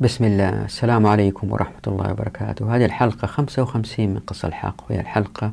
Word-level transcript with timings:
بسم 0.00 0.24
الله. 0.24 0.64
السلام 0.64 1.06
عليكم 1.06 1.52
ورحمة 1.52 1.82
الله 1.86 2.12
وبركاته. 2.12 2.76
هذه 2.76 2.84
الحلقة 2.84 3.26
55 3.26 4.08
من 4.08 4.18
قصة 4.18 4.48
الحق 4.48 4.90
وهي 4.90 5.00
الحلقة 5.00 5.52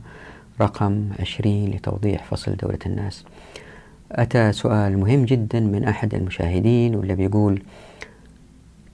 رقم 0.62 1.10
20 1.20 1.70
لتوضيح 1.70 2.24
فصل 2.24 2.56
دولة 2.56 2.80
الناس. 2.86 3.26
أتى 4.12 4.52
سؤال 4.52 4.98
مهم 4.98 5.26
جدا 5.26 5.60
من 5.60 5.84
أحد 5.84 6.14
المشاهدين 6.14 6.96
واللي 6.96 7.16
بيقول 7.16 7.64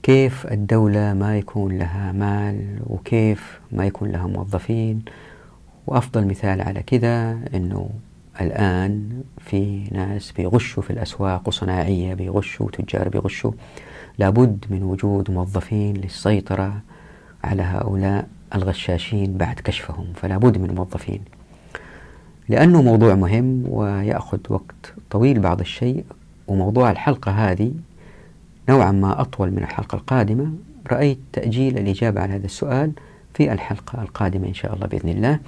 كيف 0.02 0.46
الدولة 0.46 1.12
ما 1.12 1.38
يكون 1.38 1.78
لها 1.78 2.12
مال 2.12 2.78
وكيف 2.86 3.60
ما 3.72 3.86
يكون 3.86 4.10
لها 4.10 4.26
موظفين؟ 4.26 5.02
وأفضل 5.86 6.26
مثال 6.26 6.60
على 6.60 6.82
كذا 6.82 7.38
أنه 7.54 7.90
الآن 8.40 9.22
في 9.38 9.84
ناس 9.92 10.32
بيغشوا 10.32 10.82
في 10.82 10.90
الأسواق 10.90 11.48
وصناعية 11.48 12.14
بيغشوا 12.14 12.66
وتجار 12.66 13.08
بيغشوا. 13.08 13.52
لابد 14.18 14.64
من 14.70 14.82
وجود 14.82 15.30
موظفين 15.30 15.96
للسيطرة 15.96 16.80
على 17.44 17.62
هؤلاء 17.62 18.28
الغشاشين 18.54 19.36
بعد 19.36 19.60
كشفهم 19.60 20.06
فلا 20.14 20.38
بد 20.38 20.58
من 20.58 20.74
موظفين. 20.74 21.20
لأنه 22.48 22.82
موضوع 22.82 23.14
مهم 23.14 23.64
ويأخذ 23.68 24.38
وقت 24.48 24.94
طويل 25.10 25.40
بعض 25.40 25.60
الشيء 25.60 26.04
وموضوع 26.48 26.90
الحلقة 26.90 27.32
هذه 27.32 27.72
نوعا 28.68 28.92
ما 28.92 29.20
أطول 29.20 29.50
من 29.50 29.58
الحلقة 29.58 29.96
القادمة. 29.96 30.52
رأيت 30.92 31.18
تأجيل 31.32 31.78
الإجابة 31.78 32.20
على 32.20 32.32
هذا 32.32 32.46
السؤال 32.46 32.92
في 33.34 33.52
الحلقة 33.52 34.02
القادمة 34.02 34.48
إن 34.48 34.54
شاء 34.54 34.74
الله 34.74 34.86
بإذن 34.86 35.08
الله. 35.08 35.38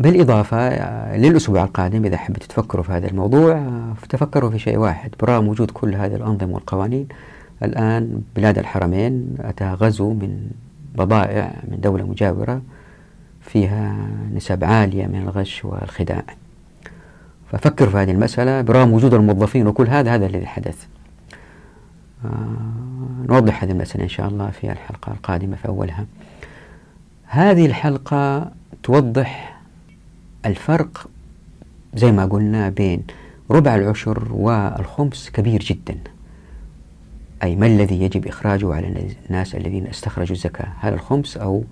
بالإضافة 0.00 1.16
للأسبوع 1.16 1.64
القادم 1.64 2.04
إذا 2.04 2.16
حبيت 2.16 2.42
تفكروا 2.42 2.84
في 2.84 2.92
هذا 2.92 3.08
الموضوع 3.08 3.66
تفكروا 4.08 4.50
في 4.50 4.58
شيء 4.58 4.78
واحد. 4.78 5.14
برغم 5.20 5.48
وجود 5.48 5.70
كل 5.70 5.94
هذه 5.94 6.16
الأنظمة 6.16 6.54
والقوانين 6.54 7.08
الآن 7.62 8.22
بلاد 8.36 8.58
الحرمين 8.58 9.34
أتى 9.40 9.64
غزو 9.64 10.12
من 10.12 10.50
بضائع 10.94 11.52
من 11.68 11.80
دولة 11.80 12.06
مجاورة 12.06 12.62
فيها 13.40 13.96
نسب 14.34 14.64
عالية 14.64 15.06
من 15.06 15.22
الغش 15.22 15.64
والخداع. 15.64 16.24
ففكر 17.52 17.88
في 17.88 17.96
هذه 17.96 18.10
المسألة. 18.10 18.60
برغم 18.62 18.92
وجود 18.92 19.14
الموظفين 19.14 19.66
وكل 19.66 19.86
هذا 19.88 20.14
هذا 20.14 20.26
الذي 20.26 20.46
حدث. 20.46 20.86
آه 22.24 22.28
نوضح 23.28 23.64
هذه 23.64 23.70
المسألة 23.70 24.04
إن 24.04 24.08
شاء 24.08 24.28
الله 24.28 24.50
في 24.50 24.72
الحلقة 24.72 25.12
القادمة 25.12 25.56
في 25.56 25.68
أولها. 25.68 26.06
هذه 27.26 27.66
الحلقة 27.66 28.50
توضح 28.82 29.59
الفرق 30.46 31.08
زي 31.94 32.12
ما 32.12 32.26
قلنا 32.26 32.68
بين 32.68 33.02
ربع 33.50 33.74
العشر 33.74 34.28
والخمس 34.32 35.30
كبير 35.30 35.60
جدا. 35.60 35.98
أي 37.42 37.56
ما 37.56 37.66
الذي 37.66 38.02
يجب 38.02 38.26
إخراجه 38.26 38.74
على 38.74 39.12
الناس 39.30 39.54
الذين 39.54 39.86
استخرجوا 39.86 40.36
الزكاة؟ 40.36 40.68
هل 40.78 40.92
الخمس 40.92 41.36
أو 41.36 41.64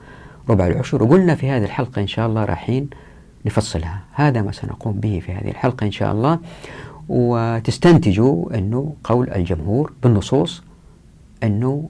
ربع 0.49 0.67
العشر. 0.67 1.03
وقلنا 1.03 1.35
في 1.35 1.51
هذه 1.51 1.65
الحلقة 1.65 2.03
إن 2.03 2.07
شاء 2.07 2.27
الله 2.27 2.45
رايحين 2.45 2.91
نفصلها. 3.47 4.01
هذا 4.13 4.43
ما 4.43 4.53
سنقوم 4.53 4.93
به 4.93 5.23
في 5.27 5.33
هذه 5.33 5.51
الحلقة 5.51 5.85
إن 5.87 5.91
شاء 5.91 6.13
الله. 6.13 6.39
وتستنتجوا 7.09 8.59
أنه 8.59 8.95
قول 9.05 9.31
الجمهور 9.31 9.93
بالنصوص 10.03 10.63
أنه 11.43 11.89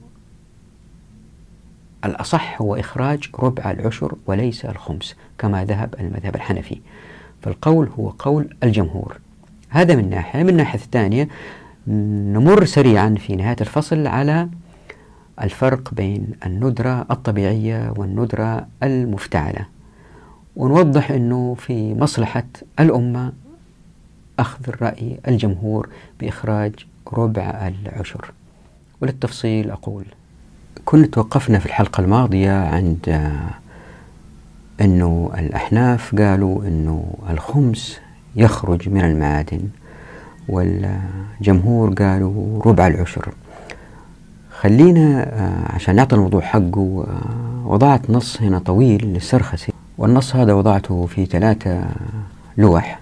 الأصح 2.04 2.62
هو 2.62 2.74
إخراج 2.74 3.30
ربع 3.38 3.70
العشر 3.70 4.14
وليس 4.26 4.64
الخمس 4.64 5.16
كما 5.38 5.64
ذهب 5.64 5.94
المذهب 6.00 6.34
الحنفي. 6.34 6.80
فالقول 7.42 7.88
هو 7.98 8.08
قول 8.08 8.56
الجمهور. 8.62 9.18
هذا 9.68 9.94
من 9.94 10.10
ناحية. 10.10 10.42
من 10.42 10.48
الناحية 10.48 10.78
الثانية 10.78 11.28
نمر 11.86 12.64
سريعا 12.64 13.14
في 13.18 13.36
نهاية 13.36 13.56
الفصل 13.60 14.06
على 14.06 14.48
الفرق 15.42 15.94
بين 15.94 16.26
الندرة 16.46 17.06
الطبيعية 17.10 17.94
والندرة 17.96 18.66
المفتعلة. 18.82 19.66
ونوضح 20.56 21.10
أنه 21.10 21.54
في 21.54 21.94
مصلحة 21.94 22.44
الأمة 22.80 23.32
أخذ 24.38 24.68
الرأي 24.68 25.20
الجمهور 25.28 25.88
بإخراج 26.20 26.72
ربع 27.12 27.72
العشر. 27.86 28.32
وللتفصيل 29.00 29.70
أقول 29.70 30.04
كنا 30.88 31.06
توقفنا 31.06 31.58
في 31.58 31.66
الحلقة 31.66 32.00
الماضية 32.00 32.52
عند 32.52 33.30
أنه 34.80 35.30
الأحناف 35.38 36.14
قالوا 36.14 36.62
أنه 36.62 37.14
الخمس 37.30 38.00
يخرج 38.36 38.88
من 38.88 39.04
المعادن 39.04 39.60
والجمهور 40.48 41.94
قالوا 41.94 42.62
ربع 42.62 42.86
العشر. 42.86 43.34
خلينا 44.60 45.22
آه، 45.22 45.74
عشان 45.74 45.96
نعطي 45.96 46.16
الموضوع 46.16 46.40
حقه 46.40 47.06
آه، 47.08 47.66
وضعت 47.66 48.10
نص 48.10 48.42
هنا 48.42 48.58
طويل 48.58 49.04
للسرخسي 49.04 49.72
والنص 49.98 50.36
هذا 50.36 50.52
وضعته 50.52 51.06
في 51.06 51.26
ثلاثة 51.26 51.84
لوح. 52.58 53.00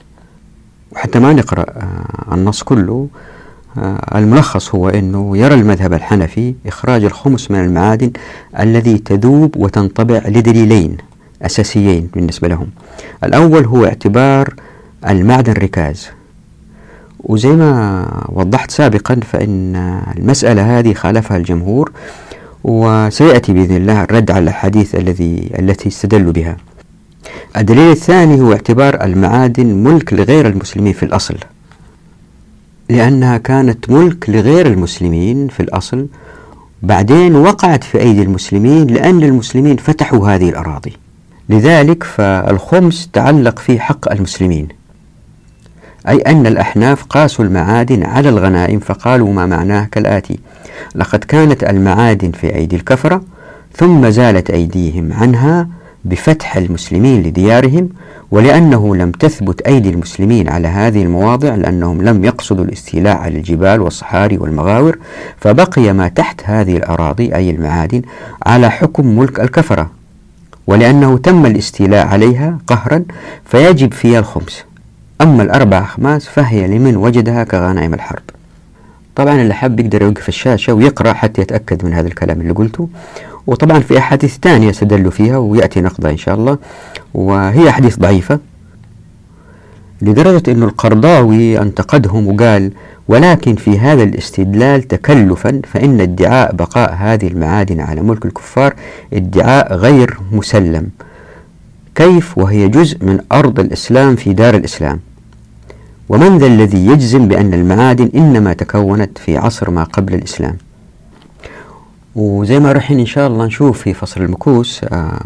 وحتى 0.93 1.19
ما 1.19 1.33
نقرأ 1.33 1.67
آه، 1.71 2.35
النص 2.35 2.63
كله 2.63 3.09
الملخص 4.15 4.75
هو 4.75 4.89
أنه 4.89 5.37
يرى 5.37 5.55
المذهب 5.55 5.93
الحنفي 5.93 6.55
إخراج 6.67 7.05
الخمس 7.05 7.51
من 7.51 7.65
المعادن 7.65 8.11
الذي 8.59 8.99
تذوب 8.99 9.57
وتنطبع 9.57 10.23
لدليلين 10.27 10.97
أساسيين 11.43 12.09
بالنسبة 12.15 12.49
لهم. 12.49 12.67
الأول 13.25 13.65
هو 13.65 13.85
اعتبار 13.85 14.55
المعدن 15.09 15.53
ركاز. 15.53 16.09
وزي 17.21 17.49
ما 17.49 18.07
وضحت 18.29 18.71
سابقا 18.71 19.21
فإن 19.33 19.77
المسألة 20.19 20.79
هذه 20.79 20.95
خالفها 20.95 21.37
الجمهور 21.37 21.93
وسيأتي 22.65 23.53
بإذن 23.53 23.77
الله 23.77 24.03
الرد 24.03 24.31
على 24.31 24.51
الحديث 24.51 24.95
الذي 24.95 25.51
التي 25.59 25.89
استدلوا 25.89 26.33
بها. 26.33 26.57
الدليل 27.57 27.91
الثاني 27.91 28.41
هو 28.41 28.53
اعتبار 28.53 29.05
المعادن 29.05 29.67
ملك 29.67 30.13
لغير 30.13 30.47
المسلمين 30.49 30.93
في 30.93 31.03
الأصل. 31.03 31.37
لأنها 32.89 33.39
كانت 33.39 33.91
ملك 33.91 34.31
لغير 34.31 34.67
المسلمين 34.67 35.49
في 35.49 35.61
الأصل. 35.61 36.07
بعدين 36.83 37.37
وقعت 37.37 37.85
في 37.85 37.99
أيدي 38.01 38.23
المسلمين 38.23 38.87
لأن 38.87 39.23
المسلمين 39.23 39.77
فتحوا 39.77 40.29
هذه 40.29 40.49
الأراضي. 40.49 40.93
لذلك 41.49 42.05
فالخمس 42.05 43.09
تعلق 43.13 43.59
في 43.59 43.81
حق 43.81 44.13
المسلمين 44.13 44.69
أي 46.09 46.17
أن 46.17 46.47
الأحناف 46.47 47.05
قاسوا 47.05 47.45
المعادن 47.45 48.03
على 48.03 48.29
الغنائم 48.29 48.79
فقالوا 48.79 49.33
ما 49.33 49.47
معناه 49.47 49.85
كالآتي. 49.85 50.39
لقد 50.95 51.19
كانت 51.19 51.65
المعادن 51.65 52.31
في 52.31 52.55
أيدي 52.55 52.77
الكفرة 52.77 53.23
ثم 53.77 54.09
زالت 54.11 54.51
أيديهم 54.51 55.13
عنها 55.13 55.69
بفتح 56.05 56.57
المسلمين 56.57 57.23
لديارهم 57.23 57.89
ولأنه 58.31 58.97
لم 58.97 59.11
تثبت 59.11 59.61
أيدي 59.61 59.91
المسلمين 59.91 60.49
على 60.49 60.69
هذه 60.69 61.03
المواضع 61.03 61.55
لأنهم 61.55 62.03
لم 62.03 62.25
يقصدوا 62.25 62.65
الاستيلاء 62.65 63.17
على 63.17 63.37
الجبال 63.37 63.81
والصحاري 63.81 64.39
والمغاور 64.39 64.99
فبقي 65.41 65.93
ما 65.93 66.09
تحت 66.09 66.41
هذه 66.45 66.77
الأراضي 66.77 67.35
أي 67.35 67.51
المعادن 67.51 68.03
على 68.47 68.71
حكم 68.71 69.19
ملك 69.19 69.41
الكفرة. 69.41 69.91
ولأنه 70.67 71.19
تم 71.19 71.47
الاستيلاء 71.47 72.07
عليها 72.07 72.59
قهرا 72.67 73.05
فيجب 73.45 73.93
فيها 73.93 74.19
الخمس. 74.19 74.65
أما 75.21 75.43
الأربع 75.43 75.79
أخماس 75.79 76.29
فهي 76.29 76.67
لمن 76.67 76.97
وجدها 76.97 77.45
كغنائم 77.45 77.95
الحرب. 77.95 78.23
طبعا 79.17 79.35
اللي 79.43 79.55
حب 79.55 79.81
يقدر 79.81 80.03
يوقف 80.03 80.29
الشاشة 80.29 80.73
ويقرأ 80.73 81.13
حتى 81.13 81.43
يتأكد 81.43 81.85
من 81.85 81.93
هذا 81.93 82.07
الكلام 82.07 82.41
اللي 82.41 82.53
قلته. 82.53 82.89
وطبعا 83.47 83.79
في 83.79 83.99
أحاديث 83.99 84.39
ثانية 84.43 84.71
استدلوا 84.71 85.11
فيها 85.11 85.37
ويأتي 85.37 85.81
نقضها 85.81 86.11
إن 86.11 86.17
شاء 86.17 86.35
الله 86.35 86.59
وهي 87.15 87.69
أحاديث 87.69 87.99
ضعيفة 87.99 88.39
لدرجة 90.03 90.53
أن 90.53 90.63
القرضاوي 90.63 91.59
أنتقدهم 91.63 92.29
وقال 92.29 92.73
ولكن 93.09 93.55
في 93.55 93.79
هذا 93.79 94.03
الاستدلال 94.03 94.83
تكلفا 94.83 95.61
فإن 95.65 96.01
ادعاء 96.01 96.55
بقاء 96.55 96.95
هذه 96.95 97.27
المعادن 97.27 97.81
على 97.81 98.01
ملك 98.01 98.27
الكفار 98.27 98.75
ادعاء 99.13 99.75
غير 99.75 100.19
مسلم 100.33 100.89
كيف؟ 101.95 102.39
وهي 102.39 102.69
جزء 102.69 103.05
من 103.05 103.19
أرض 103.33 103.61
الإسلام 103.61 104.17
في 104.17 104.33
دار 104.33 104.55
الإسلام. 104.55 105.01
ومن 106.09 106.39
ذا 106.39 106.47
الذي 106.47 106.87
يجزم 106.87 107.29
بأن 107.29 107.55
المعادن 107.55 108.11
إنما 108.15 108.53
تكونت 108.53 109.19
في 109.19 109.37
عصر 109.37 109.71
ما 109.71 109.85
قبل 109.85 110.15
الإسلام؟ 110.15 110.57
وزي 112.17 112.59
ما 112.61 112.73
رايحين 112.73 112.99
إن 112.99 113.07
شاء 113.07 113.27
الله 113.27 113.47
نشوف 113.47 113.83
في 113.83 113.95
فصل 113.95 114.23
المكوس 114.23 114.85
آه 114.85 115.21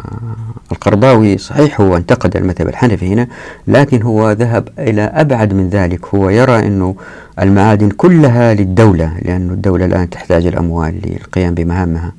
القرضاوي 0.73 1.39
صحيح 1.39 1.81
هو 1.81 1.97
انتقد 1.97 2.37
المذهب 2.37 2.69
الحنفي 2.69 3.07
هنا 3.13 3.27
لكن 3.67 4.03
هو 4.03 4.31
ذهب 4.31 4.69
إلى 4.79 5.03
أبعد 5.03 5.55
من 5.55 5.69
ذلك 5.69 6.15
هو 6.15 6.31
يرى 6.31 6.59
أنه 6.67 6.97
المعادن 7.41 7.91
كلها 7.91 8.55
للدولة 8.55 9.19
لأن 9.23 9.51
الدولة 9.51 9.85
الآن 9.85 10.11
تحتاج 10.11 10.47
الأموال 10.47 11.01
للقيام 11.05 11.55
بمهامها. 11.55 12.13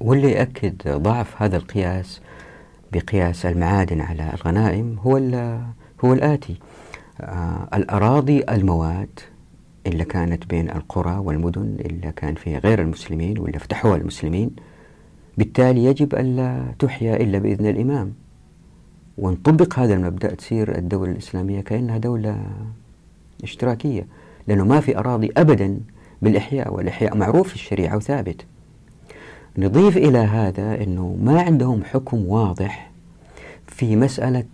واللي 0.00 0.30
يأكد 0.32 0.74
ضعف 0.88 1.42
هذا 1.42 1.56
القياس 1.56 2.20
بقياس 2.92 3.46
المعادن 3.46 4.00
على 4.00 4.30
الغنائم 4.34 4.96
هو 5.02 5.16
هو 6.04 6.12
الآتي 6.12 6.56
آه 7.20 7.68
الأراضي 7.74 8.44
المواد. 8.50 9.20
إلا 9.86 10.04
كانت 10.04 10.46
بين 10.46 10.70
القرى 10.70 11.18
والمدن 11.18 11.76
إلا 11.80 12.10
كان 12.10 12.34
فيها 12.34 12.58
غير 12.58 12.80
المسلمين 12.80 13.38
ولا 13.38 13.58
فتحوها 13.58 13.96
المسلمين. 13.96 14.50
بالتالي 15.38 15.84
يجب 15.84 16.14
ألا 16.14 16.74
تحيا 16.78 17.16
إلا 17.16 17.38
بإذن 17.38 17.66
الإمام. 17.66 18.14
ونطبق 19.18 19.78
هذا 19.78 19.94
المبدأ 19.94 20.34
تصير 20.34 20.78
الدولة 20.78 21.12
الإسلامية 21.12 21.60
كأنها 21.60 21.98
دولة 21.98 22.46
اشتراكية 23.42 24.06
لأنه 24.46 24.64
ما 24.64 24.80
في 24.80 24.98
أراضي 24.98 25.32
أبدا 25.36 25.80
بالإحياء 26.22 26.74
والإحياء 26.74 27.16
معروف 27.16 27.48
في 27.48 27.54
الشريعة 27.54 27.96
وثابت. 27.96 28.44
نضيف 29.58 29.96
إلى 29.96 30.18
هذا 30.18 30.82
أنه 30.82 31.16
ما 31.22 31.42
عندهم 31.42 31.84
حكم 31.84 32.26
واضح 32.26 32.90
في 33.66 33.96
مسألة 33.96 34.44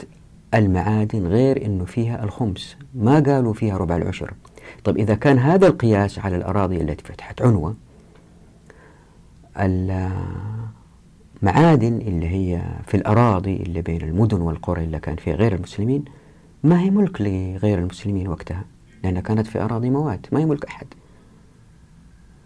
المعادن 0.54 1.26
غير 1.26 1.66
أنه 1.66 1.84
فيها 1.84 2.24
الخمس. 2.24 2.76
ما 2.94 3.20
قالوا 3.20 3.52
فيها 3.52 3.76
ربع 3.76 3.96
العشر. 3.96 4.34
طيب 4.84 4.99
إذا 4.99 5.14
كان 5.14 5.38
هذا 5.38 5.67
القياس 5.67 6.19
على 6.19 6.37
الأراضي 6.37 6.81
التي 6.81 7.05
فتحت 7.05 7.43
عنوة 7.43 7.75
المعادن 11.43 11.99
اللي 11.99 12.28
هي 12.28 12.62
في 12.87 12.96
الأراضي 12.96 13.56
اللي 13.56 13.82
بين 13.82 14.02
المدن 14.02 14.40
والقرى 14.40 14.84
اللي 14.84 15.00
كان 15.00 15.17
فيها 15.17 15.34
غير 15.34 15.55
المسلمين 15.55 16.05
ما 16.64 16.81
هي 16.81 16.90
ملك 16.90 17.20
لغير 17.20 17.78
المسلمين 17.78 18.28
وقتها؟ 18.28 18.64
لأنها 19.05 19.20
كانت 19.22 19.46
في 19.46 19.61
أراضي 19.61 19.90
موات 19.90 20.32
ما 20.32 20.40
هي 20.40 20.46
ملك 20.46 20.64
أحد. 20.64 20.87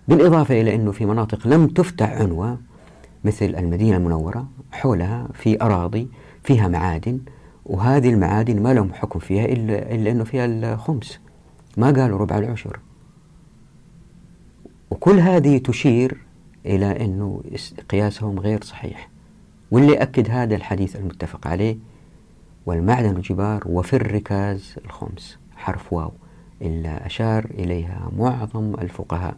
بالإضافة 0.08 0.60
إلى 0.60 0.74
أنه 0.74 0.92
في 0.92 1.06
مناطق 1.06 1.46
لم 1.46 1.66
تفتح 1.66 2.10
عنوة 2.10 2.58
مثل 3.24 3.44
المدينة 3.44 3.96
المنورة 3.96 4.48
حولها 4.72 5.28
في 5.34 5.62
أراضي 5.62 6.08
فيها 6.42 6.68
معادن 6.68 7.20
وهذه 7.66 8.10
المعادن 8.10 8.62
ما 8.62 8.74
لهم 8.74 8.92
حكم 8.92 9.18
فيها 9.18 9.44
إلا, 9.44 9.94
إلا 9.94 10.10
أنه 10.10 10.24
فيها 10.24 10.44
الخمس. 10.44 11.18
ما 11.78 11.86
قالوا 11.86 12.18
ربع 12.18 12.38
العشر. 12.38 12.80
وكل 14.90 15.20
هذه 15.20 15.58
تشير 15.58 16.16
إلى 16.66 17.04
أنه 17.04 17.42
قياسهم 17.90 18.38
غير 18.38 18.64
صحيح. 18.64 19.08
واللي 19.70 19.94
أكد 19.94 20.30
هذا 20.30 20.54
الحديث 20.54 20.96
المتفق 20.96 21.46
عليه 21.46 21.76
والمعدن 22.66 23.16
الجبار 23.16 23.62
وفي 23.66 23.96
الركاز 23.96 24.76
الخمس 24.84 25.38
حرف 25.56 25.92
واو 25.92 26.12
إلا 26.62 27.06
أشار 27.06 27.44
إليها 27.44 28.10
معظم 28.18 28.74
الفقهاء. 28.74 29.36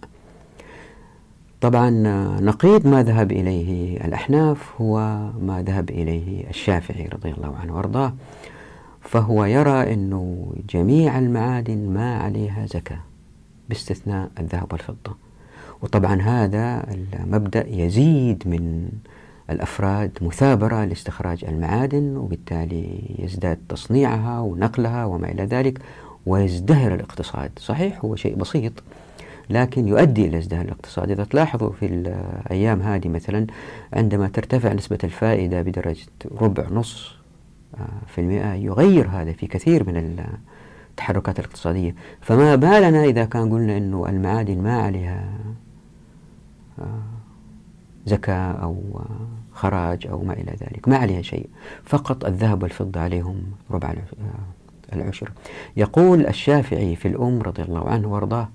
طبعا 1.60 1.90
نقيض 2.40 2.86
ما 2.86 3.02
ذهب 3.02 3.32
إليه 3.32 3.96
الأحناف 4.04 4.80
هو 4.80 4.98
ما 5.40 5.62
ذهب 5.62 5.90
إليه 5.90 6.50
الشافعي 6.50 7.06
رضي 7.06 7.30
الله 7.30 7.56
عنه 7.56 7.76
وأرضاه. 7.76 8.14
فهو 9.06 9.44
يرى 9.44 9.92
أنه 9.92 10.52
جميع 10.70 11.18
المعادن 11.18 11.88
ما 11.88 12.18
عليها 12.18 12.66
زكاة 12.66 12.98
باستثناء 13.68 14.30
الذهب 14.38 14.72
والفضة. 14.72 15.16
وطبعا 15.82 16.22
هذا 16.22 16.86
المبدأ 17.14 17.66
يزيد 17.68 18.42
من 18.46 18.88
الأفراد 19.50 20.10
مثابرة 20.20 20.84
لاستخراج 20.84 21.44
المعادن 21.44 22.16
وبالتالي 22.16 23.14
يزداد 23.18 23.58
تصنيعها 23.68 24.40
ونقلها 24.40 25.04
وما 25.04 25.28
إلى 25.28 25.44
ذلك 25.44 25.78
ويزدهر 26.26 26.94
الاقتصاد. 26.94 27.50
صحيح 27.58 28.04
هو 28.04 28.16
شيء 28.16 28.34
بسيط 28.34 28.72
لكن 29.50 29.88
يؤدي 29.88 30.26
إلى 30.26 30.38
ازدهار 30.38 30.64
الاقتصاد. 30.64 31.10
إذا 31.10 31.24
تلاحظوا 31.24 31.70
في 31.70 31.86
الأيام 31.86 32.82
هذه 32.82 33.08
مثلا 33.08 33.46
عندما 33.92 34.28
ترتفع 34.28 34.72
نسبة 34.72 34.98
الفائدة 35.04 35.62
بدرجة 35.62 36.06
ربع 36.40 36.66
نص 36.70 37.16
في 38.06 38.20
المئة 38.20 38.54
يغير 38.54 39.08
هذا 39.08 39.32
في 39.32 39.46
كثير 39.46 39.86
من 39.86 40.24
التحركات 40.90 41.38
الاقتصادية. 41.38 41.94
فما 42.20 42.54
بالنا 42.54 43.04
إذا 43.04 43.24
كان 43.24 43.52
قلنا 43.52 43.76
أنه 43.76 44.08
المعادن 44.08 44.62
ما 44.62 44.82
عليها 44.82 45.38
آه، 46.78 47.02
زكاة 48.06 48.52
أو 48.52 48.82
آه، 48.94 49.26
خراج 49.52 50.06
أو 50.06 50.22
ما 50.22 50.32
إلى 50.32 50.52
ذلك 50.52 50.88
ما 50.88 50.96
عليها 50.96 51.22
شيء. 51.22 51.48
فقط 51.84 52.24
الذهب 52.24 52.62
والفضة 52.62 53.00
عليهم 53.00 53.42
ربع 53.70 53.94
العشر. 54.92 55.32
يقول 55.76 56.26
الشافعي 56.26 56.96
في 56.96 57.08
الأم 57.08 57.42
رضي 57.42 57.62
الله 57.62 57.88
عنه 57.88 58.08
وأرضاه 58.08 58.48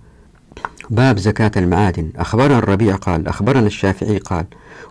باب 0.91 1.17
زكاة 1.19 1.51
المعادن. 1.57 2.09
أخبرنا 2.17 2.57
الربيع 2.57 2.95
قال 2.95 3.27
أخبرنا 3.27 3.67
الشافعي 3.67 4.17
قال 4.17 4.45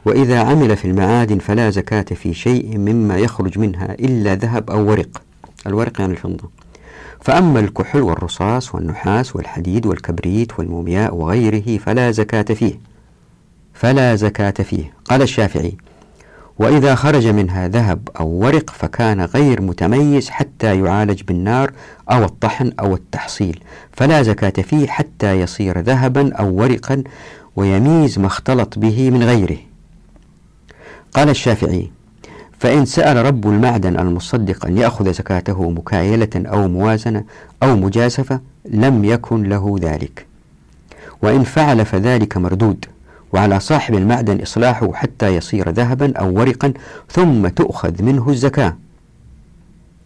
وإذا 0.04 0.40
عمل 0.40 0.76
في 0.76 0.84
المعادن 0.84 1.38
فلا 1.38 1.70
زكاة 1.70 2.02
في 2.02 2.34
شيء 2.34 2.78
مما 2.78 3.18
يخرج 3.18 3.58
منها 3.58 3.92
إلا 3.92 4.34
ذهب 4.34 4.70
أو 4.70 4.90
ورق. 4.90 5.22
الورق 5.66 6.00
يعني 6.00 6.12
الفضة. 6.12 6.50
فأما 7.20 7.60
الكحل 7.60 8.00
والرصاص 8.00 8.74
والنحاس 8.74 9.36
والحديد 9.36 9.86
والكبريت 9.86 10.58
والمومياء 10.58 11.14
وغيره 11.14 11.78
فلا 11.78 12.10
زكاة 12.10 12.54
فيه. 12.54 12.80
فلا 13.74 14.14
زكاة 14.14 14.50
فيه. 14.50 14.92
قال 15.04 15.22
الشافعي 15.22 15.76
وإذا 16.60 16.94
خرج 16.94 17.26
منها 17.26 17.68
ذهب 17.68 18.08
أو 18.20 18.28
ورق 18.28 18.70
فكان 18.70 19.20
غير 19.20 19.62
متميز 19.62 20.30
حتى 20.30 20.80
يعالج 20.80 21.22
بالنار 21.22 21.72
أو 22.10 22.24
الطحن 22.24 22.72
أو 22.80 22.94
التحصيل 22.94 23.62
فلا 23.92 24.22
زكاة 24.22 24.62
فيه 24.62 24.86
حتى 24.86 25.40
يصير 25.40 25.80
ذهبا 25.80 26.34
أو 26.34 26.54
ورقا 26.54 27.02
ويميز 27.56 28.18
ما 28.18 28.26
اختلط 28.26 28.78
به 28.78 29.10
من 29.10 29.22
غيره. 29.22 29.56
قال 31.14 31.28
الشافعي 31.28 31.90
فإن 32.58 32.84
سأل 32.84 33.16
رب 33.26 33.46
المعدن 33.48 33.98
المصدق 33.98 34.66
أن 34.66 34.78
يأخذ 34.78 35.12
زكاته 35.12 35.70
مكايلة 35.70 36.30
أو 36.36 36.68
موازنة 36.68 37.24
أو 37.62 37.76
مجاسفة 37.76 38.40
لم 38.64 39.04
يكن 39.04 39.42
له 39.42 39.76
ذلك 39.80 40.26
وإن 41.22 41.44
فعل 41.44 41.84
فذلك 41.84 42.36
مردود. 42.36 42.86
وعلى 43.32 43.60
صاحب 43.60 43.94
المعدن 43.94 44.42
إصلاحه 44.42 44.92
حتى 44.92 45.36
يصير 45.36 45.70
ذهبا 45.70 46.12
أو 46.16 46.38
ورقا 46.38 46.72
ثم 47.08 47.48
تؤخذ 47.48 48.02
منه 48.02 48.30
الزكاة. 48.30 48.76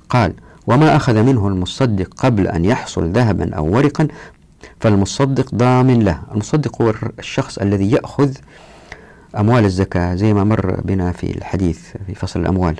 قال 0.08 0.32
وما 0.66 0.96
أخذ 0.96 1.22
منه 1.22 1.48
المصدق 1.48 2.14
قبل 2.14 2.48
أن 2.48 2.64
يحصل 2.64 3.10
ذهبا 3.10 3.54
أو 3.54 3.76
ورقا 3.76 4.08
فالمصدق 4.80 5.54
ضامن 5.54 6.02
له. 6.02 6.22
المصدق 6.32 6.82
هو 6.82 6.94
الشخص 7.18 7.58
الذي 7.58 7.90
يأخذ 7.90 8.30
أموال 9.38 9.64
الزكاة 9.64 10.14
زي 10.14 10.34
ما 10.34 10.44
مر 10.44 10.80
بنا 10.80 11.12
في 11.12 11.36
الحديث 11.36 11.80
في 12.06 12.14
فصل 12.14 12.40
الأموال. 12.40 12.76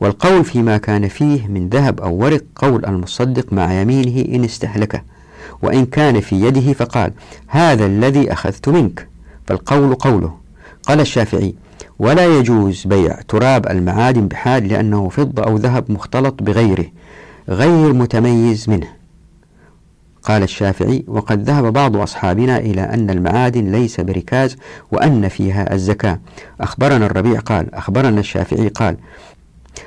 والقول 0.00 0.44
فيما 0.44 0.76
كان 0.76 1.08
فيه 1.08 1.46
من 1.46 1.68
ذهب 1.68 2.00
أو 2.00 2.14
ورق 2.14 2.44
قول 2.56 2.86
المصدق 2.86 3.52
مع 3.52 3.72
يمينه 3.72 4.34
إن 4.34 4.44
استهلكه 4.44 5.02
وإن 5.62 5.86
كان 5.86 6.20
في 6.20 6.42
يده 6.42 6.72
فقال 6.72 7.12
هذا 7.46 7.86
الذي 7.86 8.32
أخذت 8.32 8.68
منك. 8.68 9.08
فالقول 9.48 9.94
قوله. 9.94 10.34
قال 10.82 11.00
الشافعي 11.00 11.54
ولا 11.98 12.38
يجوز 12.38 12.86
بيع 12.86 13.20
تراب 13.28 13.66
المعادن 13.66 14.28
بحال 14.28 14.68
لأنه 14.68 15.08
فضة 15.08 15.42
أو 15.42 15.56
ذهب 15.56 15.92
مختلط 15.92 16.42
بغيره 16.42 16.84
غير 17.48 17.92
متميز 17.92 18.70
منه. 18.70 18.88
قال 20.22 20.42
الشافعي 20.42 21.04
وقد 21.08 21.42
ذهب 21.42 21.72
بعض 21.72 21.96
أصحابنا 21.96 22.58
إلى 22.58 22.80
أن 22.80 23.10
المعادن 23.10 23.72
ليس 23.72 24.00
بركاز 24.00 24.56
وأن 24.92 25.28
فيها 25.28 25.74
الزكاة. 25.74 26.20
أخبرنا 26.60 27.06
الربيع 27.06 27.40
قال 27.40 27.74
أخبرنا 27.74 28.20
الشافعي 28.20 28.68
قال 28.68 28.96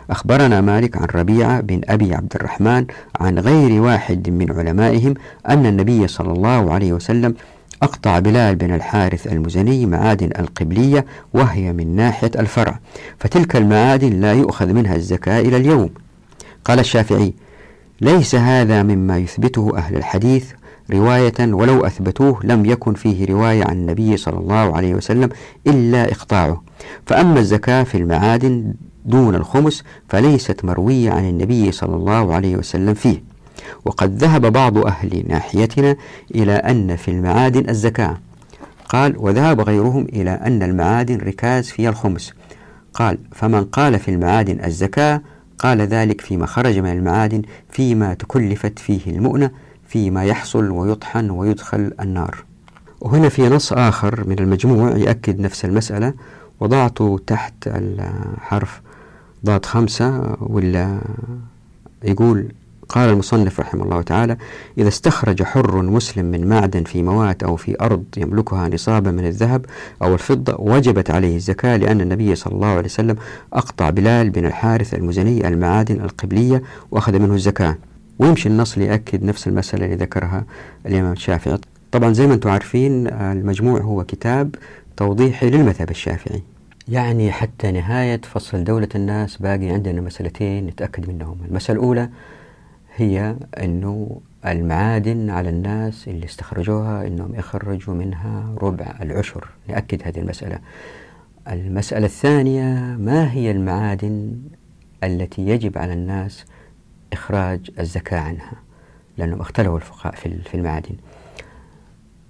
أخبرنا 0.10 0.62
مالك 0.62 0.98
عن 0.98 1.08
ربيعة 1.16 1.62
بن 1.62 1.82
أبي 1.90 2.16
عبد 2.16 2.36
الرحمن 2.36 2.86
عن 3.20 3.40
غير 3.40 3.82
واحد 3.82 4.30
من 4.30 4.52
علمائهم 4.52 5.14
أن 5.50 5.66
النبي 5.66 6.08
صلى 6.08 6.32
الله 6.32 6.74
عليه 6.74 6.94
وسلم 6.94 7.36
أقطع 7.84 8.20
بلال 8.20 8.56
بن 8.56 8.74
الحارث 8.74 9.28
المزني 9.28 9.86
معادن 9.86 10.30
القبلية 10.40 11.06
وهي 11.34 11.74
من 11.74 11.96
ناحية 11.96 12.32
الفرع 12.36 12.80
فتلك 13.20 13.56
المعادن 13.56 14.20
لا 14.20 14.34
يؤخذ 14.34 14.74
منها 14.74 14.96
الزكاة 14.96 15.40
إلى 15.40 15.58
اليوم. 15.58 15.90
قال 16.66 16.80
الشافعي 16.80 17.34
ليس 18.02 18.36
هذا 18.36 18.84
مما 18.84 19.18
يثبته 19.18 19.78
أهل 19.78 19.96
الحديث 19.96 20.52
رواية 20.92 21.34
ولو 21.40 21.86
أثبتوه 21.86 22.40
لم 22.44 22.66
يكن 22.66 22.94
فيه 22.94 23.26
رواية 23.26 23.64
عن 23.64 23.76
النبي 23.76 24.18
صلى 24.18 24.38
الله 24.38 24.78
عليه 24.78 24.96
وسلم 24.96 25.30
إلا 25.68 26.12
إقطاعه. 26.12 26.64
فأما 27.06 27.40
الزكاة 27.40 27.84
في 27.84 27.98
المعادن 27.98 28.74
دون 29.06 29.36
الخمس 29.36 29.84
فليست 30.10 30.66
مروية 30.66 31.12
عن 31.12 31.30
النبي 31.30 31.72
صلى 31.72 31.96
الله 31.96 32.34
عليه 32.34 32.56
وسلم 32.56 32.94
فيه. 32.94 33.31
وقد 33.86 34.18
ذهب 34.18 34.46
بعض 34.46 34.78
أهل 34.78 35.24
ناحيتنا 35.28 35.96
إلى 36.36 36.54
أن 36.54 36.96
في 36.96 37.12
المعادن 37.12 37.70
الزكاة. 37.70 38.18
قال 38.90 39.16
وذهب 39.18 39.62
غيرهم 39.62 40.06
إلى 40.06 40.32
أن 40.32 40.64
المعادن 40.64 41.18
ركاز 41.18 41.70
فيها 41.70 41.90
الخمس. 41.90 42.34
قال 42.94 43.18
فمن 43.32 43.64
قال 43.64 44.00
في 44.00 44.12
المعادن 44.12 44.66
الزكاة 44.66 45.22
قال 45.60 45.82
ذلك 45.82 46.22
فيما 46.22 46.46
خرج 46.46 46.80
من 46.80 46.92
المعادن 46.92 47.42
فيما 47.70 48.14
تكلفت 48.14 48.80
فيه 48.80 49.02
المؤنة 49.08 49.52
فيما 49.88 50.26
يحصل 50.26 50.70
ويطحن 50.70 51.30
ويدخل 51.30 51.92
النار. 52.00 52.44
وهنا 53.02 53.30
في 53.30 53.50
نص 53.50 53.74
آخر 53.74 54.28
من 54.28 54.40
المجموع 54.40 54.98
يأكد 54.98 55.40
نفس 55.40 55.66
المسألة 55.66 56.14
وضعته 56.60 57.20
تحت 57.28 57.54
الحرف 57.68 58.82
ضاد 59.46 59.66
خمسة 59.66 60.38
ولا 60.40 61.02
يقول 62.04 62.52
قال 62.92 63.10
المصنف 63.10 63.60
رحمه 63.60 63.84
الله 63.84 64.02
تعالى 64.02 64.38
إذا 64.78 64.88
استخرج 64.88 65.44
حر 65.44 65.82
مسلم 65.82 66.26
من 66.26 66.50
معدن 66.50 66.84
في 66.84 67.04
موات 67.04 67.44
أو 67.44 67.56
في 67.56 67.76
أرض 67.82 68.04
يملكها 68.18 68.70
نصابا 68.70 69.12
من 69.12 69.26
الذهب 69.26 69.66
أو 70.02 70.14
الفضة 70.14 70.56
وجبت 70.60 71.12
عليه 71.12 71.36
الزكاة 71.36 71.78
لأن 71.78 72.02
النبي 72.02 72.36
صلى 72.36 72.54
الله 72.54 72.68
عليه 72.68 72.86
وسلم 72.86 73.16
أقطع 73.54 73.90
بلال 73.90 74.30
بن 74.30 74.46
الحارث 74.46 74.94
المزني 74.94 75.48
المعادن 75.48 76.02
القبلية 76.02 76.64
وأخذ 76.92 77.20
منه 77.20 77.34
الزكاة. 77.34 77.78
ويمشي 78.20 78.50
النص 78.50 78.78
ليأكد 78.78 79.24
نفس 79.24 79.48
المسألة 79.48 79.86
اللي 79.86 79.96
ذكرها 79.96 80.44
الإمام 80.86 81.12
الشافعي. 81.12 81.58
طبعا 81.92 82.14
زي 82.14 82.28
ما 82.28 82.34
أنتم 82.34 82.50
عارفين 82.50 83.08
المجموع 83.08 83.82
هو 83.82 84.04
كتاب 84.04 84.56
توضيحي 84.98 85.50
للمذهب 85.50 85.90
الشافعي. 85.90 86.44
يعني 86.88 87.32
حتى 87.32 87.72
نهاية 87.72 88.22
فصل 88.34 88.64
دولة 88.64 88.90
الناس 88.96 89.38
باقي 89.38 89.70
عندنا 89.70 90.02
مسألتين 90.02 90.68
نتأكد 90.68 91.10
منهم. 91.10 91.38
المسألة 91.50 91.80
الأولى 91.80 92.10
هي 92.96 93.36
أنه 93.58 94.22
المعادن 94.46 95.30
على 95.30 95.50
الناس 95.50 96.08
اللي 96.08 96.26
استخرجوها 96.26 97.08
أنهم 97.08 97.36
يخرجوا 97.36 97.94
منها 97.94 98.56
ربع 98.58 98.96
العشر. 99.02 99.50
نأكد 99.68 100.02
هذه 100.04 100.20
المسألة. 100.20 100.60
المسألة 101.48 102.06
الثانية 102.06 102.74
ما 103.00 103.32
هي 103.32 103.52
المعادن 103.52 104.42
التي 105.04 105.42
يجب 105.48 105.78
على 105.78 105.94
الناس 105.94 106.46
إخراج 107.14 107.72
الزكاة 107.80 108.20
عنها؟ 108.20 108.54
لأنهم 109.18 109.42
اختلفوا 109.42 109.78
الفقهاء 109.78 110.16
في 110.16 110.56
المعادن. 110.56 110.96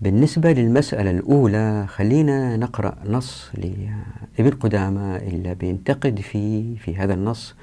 بالنسبة 0.01 0.51
للمسألة 0.51 1.11
الأولى 1.11 1.85
خلينا 1.87 2.57
نقرأ 2.57 2.95
نص 3.05 3.51
لابن 3.57 4.49
قدامة 4.49 5.15
اللي 5.15 5.55
بينتقد 5.55 6.19
في 6.19 6.75
في 6.75 6.95
هذا 6.95 7.13
النص. 7.13 7.55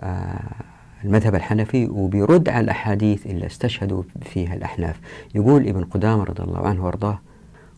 آه 0.00 0.71
المذهب 1.04 1.34
الحنفي 1.34 1.86
وبيرد 1.86 2.48
على 2.48 2.64
الأحاديث 2.64 3.26
اللي 3.26 3.46
استشهدوا 3.46 4.02
فيها 4.22 4.54
الأحناف. 4.54 4.96
يقول 5.34 5.68
ابن 5.68 5.84
قدامة 5.84 6.24
رضي 6.24 6.42
الله 6.42 6.66
عنه 6.66 6.84
وأرضاه 6.84 7.18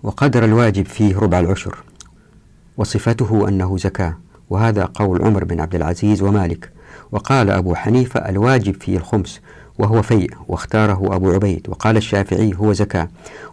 وقدر 0.03 0.45
الواجب 0.45 0.87
فيه 0.87 1.19
ربع 1.19 1.41
العشر 1.41 1.79
وصفته 2.77 3.49
أنه 3.49 3.77
زكاة 3.77 4.17
وهذا 4.51 4.85
قول 4.85 5.23
عمر 5.23 5.45
بن 5.45 5.61
عبد 5.61 5.75
العزيز 5.75 6.23
ومالك. 6.23 6.71
وقال 7.13 7.51
أبو 7.51 7.75
حنيفة 7.75 8.21
الواجب 8.21 8.83
فيه 8.83 8.97
الخمس 8.97 9.41
وهو 9.79 10.03
فيء 10.03 10.31
واختاره 10.49 11.17
أبو 11.17 11.31
عبيد. 11.31 11.69
وقال 11.69 11.97
الشافعي 11.97 12.55
هو 12.57 12.73
زكاة. 12.73 13.09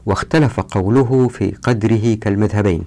واختلف 0.06 0.60
قوله 0.60 1.28
في 1.28 1.52
قدره 1.52 2.14
كالمذهبين. 2.14 2.86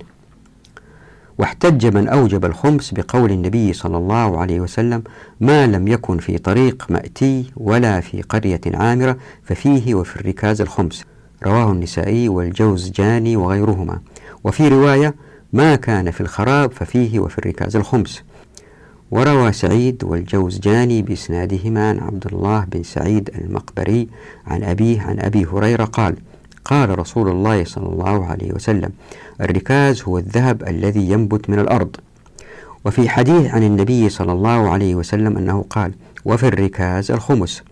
واحتج 1.38 1.86
من 1.86 2.08
أوجب 2.08 2.44
الخمس 2.44 2.90
بقول 2.94 3.30
النبي 3.30 3.72
صلى 3.72 3.96
الله 3.96 4.38
عليه 4.38 4.60
وسلم 4.60 5.02
ما 5.40 5.66
لم 5.66 5.88
يكن 5.88 6.18
في 6.18 6.38
طريق 6.38 6.86
مأتي 6.90 7.50
ولا 7.56 8.00
في 8.00 8.22
قرية 8.22 8.60
عامرة 8.74 9.16
ففيه 9.42 9.94
وفي 9.94 10.16
الركاز 10.16 10.60
الخمس. 10.60 11.04
رواه 11.46 11.72
النسائي 11.72 12.28
والجوزجاني 12.28 13.36
وغيرهما. 13.36 14.00
وفي 14.44 14.68
رواية 14.68 15.14
ما 15.52 15.76
كان 15.76 16.10
في 16.10 16.20
الخراب 16.20 16.72
ففيه 16.72 17.18
وفي 17.20 17.38
الركاز 17.38 17.76
الخمس. 17.76 18.22
وروى 19.10 19.52
سعيد 19.52 20.04
والجوزجاني 20.04 21.02
بإسنادهما 21.02 21.88
عن 21.88 21.98
عبد 21.98 22.26
الله 22.32 22.64
بن 22.64 22.82
سعيد 22.82 23.30
المقبري 23.34 24.08
عن 24.46 24.64
أبيه 24.64 25.00
عن 25.02 25.20
أبي 25.20 25.44
هريرة 25.44 25.84
قال 25.84 26.16
قال 26.64 26.98
رسول 26.98 27.28
الله 27.28 27.64
صلى 27.64 27.86
الله 27.86 28.26
عليه 28.26 28.52
وسلم 28.52 28.90
الركاز 29.40 30.02
هو 30.02 30.18
الذهب 30.18 30.68
الذي 30.68 31.10
ينبت 31.10 31.50
من 31.50 31.58
الأرض. 31.58 31.96
وفي 32.84 33.08
حديث 33.08 33.54
عن 33.54 33.62
النبي 33.62 34.08
صلى 34.08 34.32
الله 34.32 34.70
عليه 34.70 34.94
وسلم 34.94 35.36
أنه 35.36 35.64
قال 35.70 35.92
وفي 36.24 36.48
الركاز 36.48 37.10
الخمس. 37.10 37.62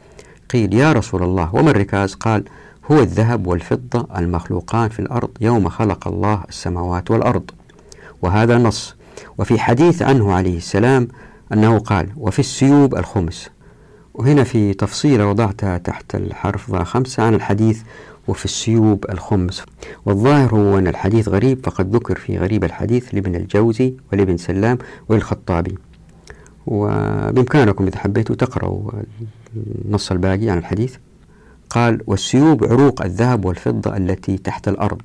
قيل 0.50 0.74
يا 0.74 0.92
رسول 0.92 1.22
الله 1.22 1.54
وما 1.54 1.70
الركاز؟ 1.70 2.14
قال 2.14 2.44
هو 2.90 3.00
الذهب 3.00 3.46
والفضة 3.46 4.06
المخلوقان 4.18 4.88
في 4.88 5.00
الأرض 5.00 5.30
يوم 5.40 5.68
خلق 5.68 6.08
الله 6.08 6.42
السماوات 6.48 7.10
والأرض. 7.10 7.50
وهذا 8.22 8.58
نص. 8.58 8.96
وفي 9.38 9.58
حديث 9.58 10.02
عنه 10.02 10.32
عليه 10.32 10.56
السلام 10.56 11.08
أنه 11.52 11.78
قال 11.78 12.08
وفي 12.16 12.38
السيوب 12.38 12.94
الخمس. 12.94 13.50
وهنا 14.14 14.44
في 14.44 14.74
تفصيلة 14.74 15.26
وضعتها 15.26 15.78
تحت 15.78 16.14
الحرف 16.14 16.74
خمسة 16.74 17.22
عن 17.22 17.34
الحديث 17.34 17.82
وفي 18.28 18.44
السيوب 18.44 19.04
الخمس. 19.10 19.62
والظاهر 20.06 20.54
هو 20.54 20.78
أن 20.78 20.88
الحديث 20.88 21.28
غريب 21.28 21.66
فقد 21.66 21.96
ذكر 21.96 22.18
في 22.18 22.38
غريب 22.38 22.64
الحديث 22.64 23.14
لابن 23.14 23.34
الجوزي 23.34 23.94
ولابن 24.12 24.36
سلام 24.36 24.78
وللخطابي. 25.08 25.78
وبإمكانكم 26.66 27.86
إذا 27.86 27.98
حبيتوا 27.98 28.36
تقرأوا 28.36 28.90
النص 29.84 30.10
الباقي 30.12 30.50
عن 30.50 30.58
الحديث. 30.58 30.96
قال 31.70 32.00
والسيوب 32.06 32.64
عروق 32.64 33.02
الذهب 33.02 33.44
والفضة 33.44 33.96
التي 33.96 34.38
تحت 34.38 34.68
الأرض 34.68 35.02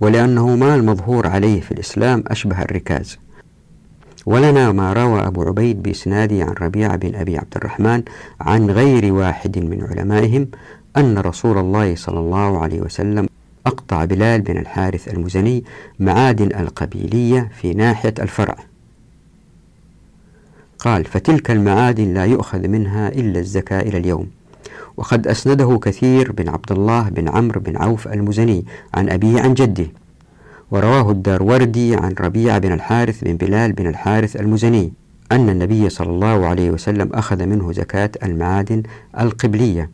ولأنه 0.00 0.56
ما 0.56 0.74
المظهور 0.74 1.26
عليه 1.26 1.60
في 1.60 1.72
الإسلام 1.72 2.24
أشبه 2.26 2.62
الركاز. 2.62 3.18
ولنا 4.26 4.72
ما 4.72 4.92
روى 4.92 5.26
أبو 5.26 5.42
عبيد 5.42 5.82
بإسناده 5.82 6.44
عن 6.44 6.54
ربيعة 6.60 6.96
بن 6.96 7.14
أبي 7.14 7.38
عبد 7.38 7.56
الرحمن 7.56 8.02
عن 8.40 8.70
غير 8.70 9.12
واحد 9.12 9.58
من 9.58 9.86
علمائهم 9.90 10.48
أن 10.96 11.18
رسول 11.18 11.58
الله 11.58 11.94
صلى 11.96 12.18
الله 12.18 12.58
عليه 12.58 12.80
وسلم 12.80 13.28
أقطع 13.66 14.04
بلال 14.04 14.40
بن 14.40 14.58
الحارث 14.58 15.08
المزني 15.08 15.64
معادن 16.00 16.60
القبيلية 16.60 17.50
في 17.60 17.74
ناحية 17.74 18.14
الفرع. 18.18 18.56
قال 20.78 21.04
فتلك 21.04 21.50
المعادن 21.50 22.14
لا 22.14 22.24
يؤخذ 22.24 22.68
منها 22.68 23.08
إلا 23.08 23.40
الزكاة 23.40 23.80
إلى 23.80 23.98
اليوم. 23.98 24.26
وقد 24.96 25.26
أسنده 25.26 25.78
كثير 25.82 26.32
بن 26.32 26.48
عبد 26.48 26.72
الله 26.72 27.08
بن 27.08 27.28
عمرو 27.28 27.60
بن 27.60 27.76
عوف 27.76 28.08
المزني 28.08 28.64
عن 28.94 29.10
أبيه 29.10 29.40
عن 29.40 29.54
جده. 29.54 29.86
ورواه 30.70 31.10
الدار 31.10 31.42
وردي 31.42 31.96
عن 31.96 32.14
ربيع 32.20 32.58
بن 32.58 32.72
الحارث 32.72 33.24
بن 33.24 33.36
بلال 33.36 33.72
بن 33.72 33.86
الحارث 33.86 34.36
المزني 34.36 34.92
أن 35.32 35.48
النبي 35.48 35.88
صلى 35.88 36.10
الله 36.10 36.46
عليه 36.46 36.70
وسلم 36.70 37.10
أخذ 37.12 37.46
منه 37.46 37.72
زكاة 37.72 38.10
المعادن 38.22 38.82
القبلية. 39.20 39.90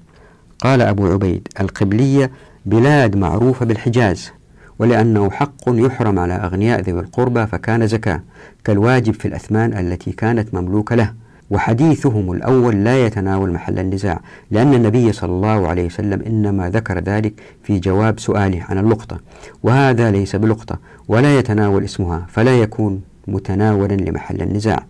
قال 0.61 0.83
أبو 0.83 1.07
عبيد 1.07 1.49
القبلية 1.61 2.31
بلاد 2.67 3.17
معروفة 3.17 3.67
بالحجاز 3.67 4.31
ولأنه 4.79 5.31
حق 5.31 5.63
يحرم 5.69 6.19
على 6.19 6.35
أغنياء 6.35 6.81
ذوي 6.81 7.01
القربى 7.01 7.47
فكان 7.47 7.87
زكاة 7.87 8.23
كالواجب 8.65 9.15
في 9.15 9.29
الأثمان 9.29 9.79
التي 9.79 10.13
كانت 10.13 10.55
مملوكة 10.55 10.95
له. 10.95 11.13
وحديثهم 11.51 12.33
الأول 12.33 12.85
لا 12.85 13.07
يتناول 13.07 13.53
محل 13.53 13.79
النزاع 13.79 14.21
لأن 14.51 14.75
النبي 14.75 15.13
صلى 15.13 15.31
الله 15.31 15.69
عليه 15.69 15.87
وسلم 15.87 16.23
إنما 16.27 16.71
ذكر 16.71 16.99
ذلك 16.99 17.33
في 17.63 17.79
جواب 17.79 18.21
سؤاله 18.21 18.63
عن 18.69 18.79
اللقطة. 18.79 19.21
وهذا 19.63 20.11
ليس 20.11 20.37
بلقطة 20.37 20.79
ولا 21.09 21.39
يتناول 21.39 21.85
اسمها 21.85 22.27
فلا 22.29 22.61
يكون 22.61 23.01
متناولا 23.29 23.95
لمحل 23.95 24.43
النزاع. 24.43 24.85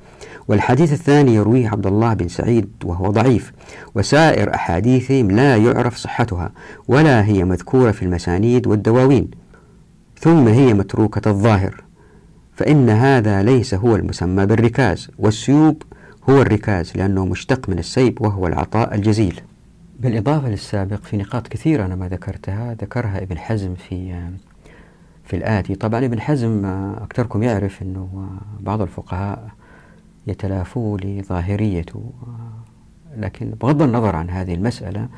والحديث 0.48 0.92
الثاني 0.92 1.34
يرويه 1.34 1.68
عبد 1.68 1.86
الله 1.86 2.14
بن 2.14 2.28
سعيد 2.28 2.68
وهو 2.84 3.10
ضعيف. 3.10 3.52
وسائر 3.94 4.54
أحاديثهم 4.54 5.30
لا 5.30 5.56
يعرف 5.56 5.96
صحتها 5.96 6.52
ولا 6.88 7.24
هي 7.24 7.44
مذكورة 7.44 7.90
في 7.90 8.02
المسانيد 8.02 8.66
والدواوين 8.66 9.30
ثم 10.18 10.48
هي 10.48 10.74
متروكة 10.74 11.28
الظاهر. 11.28 11.84
فإن 12.56 12.90
هذا 12.90 13.42
ليس 13.42 13.74
هو 13.74 13.96
المسمى 13.96 14.46
بالركاز 14.46 15.08
والسيوب 15.18 15.82
هو 16.30 16.42
الركاز 16.42 16.92
لأنه 16.96 17.26
مشتق 17.26 17.68
من 17.68 17.78
السيب 17.78 18.20
وهو 18.20 18.46
العطاء 18.46 18.94
الجزيل. 18.94 19.40
بالإضافة 20.00 20.48
للسابق 20.48 21.02
في 21.02 21.16
نقاط 21.16 21.48
كثيرة 21.48 21.86
أنا 21.86 21.96
ما 21.96 22.08
ذكرتها 22.08 22.74
ذكرها 22.74 23.22
ابن 23.22 23.38
حزم 23.38 23.74
في 23.74 24.28
في 25.24 25.36
الآتي. 25.36 25.74
طبعا 25.74 26.04
ابن 26.04 26.20
حزم 26.20 26.64
أكثركم 27.02 27.42
يعرف 27.42 27.82
أنه 27.82 28.28
بعض 28.60 28.82
الفقهاء 28.82 29.57
يتلافوا 30.28 30.98
لظاهريته. 30.98 32.12
لكن 33.16 33.50
بغض 33.60 33.82
النظر 33.82 34.16
عن 34.16 34.30
هذه 34.30 34.54
المسألة 34.54 35.08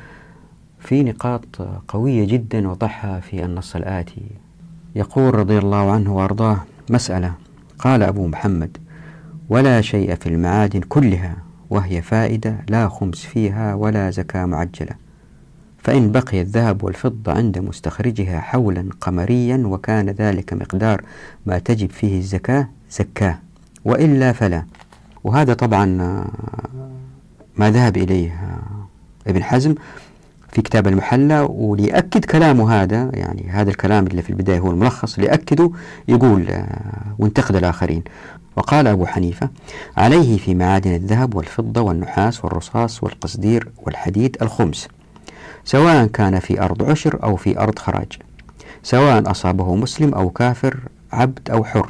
في 0.79 1.03
نقاط 1.03 1.61
قوية 1.87 2.27
جدا 2.27 2.69
وضعها 2.69 3.19
في 3.19 3.45
النص 3.45 3.75
الآتي. 3.75 4.21
يقول 4.95 5.35
رضي 5.35 5.57
الله 5.57 5.91
عنه 5.91 6.15
وأرضاه 6.15 6.57
مسألة. 6.89 7.33
قال 7.79 8.03
أبو 8.03 8.27
محمد 8.27 8.77
ولا 9.49 9.81
شيء 9.81 10.15
في 10.15 10.29
المعادن 10.29 10.79
كلها 10.79 11.35
وهي 11.69 12.01
فائدة 12.01 12.55
لا 12.69 12.89
خمس 12.89 13.25
فيها 13.25 13.73
ولا 13.73 14.09
زكاة 14.09 14.45
معجلة. 14.45 14.95
فإن 15.77 16.11
بقي 16.11 16.41
الذهب 16.41 16.83
والفضة 16.83 17.31
عند 17.31 17.57
مستخرجها 17.59 18.39
حولا 18.39 18.89
قمريا 19.01 19.57
وكان 19.65 20.09
ذلك 20.09 20.53
مقدار 20.53 21.01
ما 21.45 21.59
تجب 21.59 21.89
فيه 21.89 22.17
الزكاة 22.17 22.67
زكاة 22.91 23.39
وإلا 23.85 24.31
فلا. 24.31 24.65
وهذا 25.23 25.53
طبعا 25.53 25.85
ما 27.55 27.71
ذهب 27.71 27.97
إليه 27.97 28.49
ابن 29.27 29.43
حزم 29.43 29.75
في 30.51 30.61
كتاب 30.61 30.87
المحلى 30.87 31.47
وليأكد 31.49 32.25
كلامه 32.25 32.81
هذا 32.81 33.11
يعني 33.13 33.49
هذا 33.49 33.69
الكلام 33.69 34.07
اللي 34.07 34.21
في 34.21 34.29
البداية 34.29 34.59
هو 34.59 34.71
الملخص 34.71 35.19
ليأكده 35.19 35.71
يقول 36.07 36.63
وانتقد 37.19 37.55
الآخرين. 37.55 38.03
وقال 38.55 38.87
أبو 38.87 39.05
حنيفة 39.05 39.49
عليه 39.97 40.37
في 40.37 40.55
معادن 40.55 40.95
الذهب 40.95 41.35
والفضة 41.35 41.81
والنحاس 41.81 42.45
والرصاص 42.45 43.03
والقصدير 43.03 43.69
والحديد 43.77 44.37
الخمس 44.41 44.87
سواء 45.65 46.05
كان 46.05 46.39
في 46.39 46.61
أرض 46.61 46.89
عشر 46.89 47.23
أو 47.23 47.35
في 47.35 47.59
أرض 47.59 47.79
خراج 47.79 48.07
سواء 48.83 49.31
أصابه 49.31 49.75
مسلم 49.75 50.13
أو 50.13 50.29
كافر 50.29 50.79
عبد 51.11 51.49
أو 51.51 51.63
حر 51.63 51.89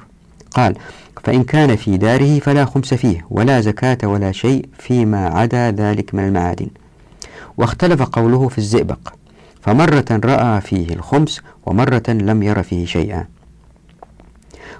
قال 0.51 0.75
فإن 1.23 1.43
كان 1.43 1.75
في 1.75 1.97
داره 1.97 2.39
فلا 2.39 2.65
خمس 2.65 2.93
فيه 2.93 3.25
ولا 3.29 3.61
زكاة 3.61 3.97
ولا 4.03 4.31
شيء 4.31 4.65
فيما 4.79 5.25
عدا 5.27 5.71
ذلك 5.71 6.15
من 6.15 6.27
المعادن. 6.27 6.67
واختلف 7.57 8.01
قوله 8.01 8.47
في 8.49 8.57
الزئبق 8.57 9.13
فمرة 9.61 10.05
رأى 10.11 10.61
فيه 10.61 10.93
الخمس 10.93 11.41
ومرة 11.65 12.03
لم 12.07 12.43
ير 12.43 12.63
فيه 12.63 12.85
شيئا. 12.85 13.25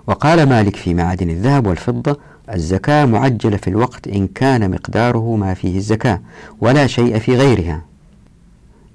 وقال 0.08 0.50
مالك 0.50 0.76
في 0.76 0.94
معادن 0.94 1.30
الذهب 1.30 1.68
والفضة 1.68 2.20
الزكاة 2.54 3.06
معجلة 3.06 3.58
في 3.58 3.68
الوقت 3.68 4.08
إن 4.08 4.28
كان 4.28 4.72
مقداره 4.72 5.36
ما 5.36 5.54
فيه 5.54 5.78
الزكاة 5.78 6.22
ولا 6.62 6.88
شيء 6.88 7.20
في 7.20 7.36
غيرها. 7.36 7.82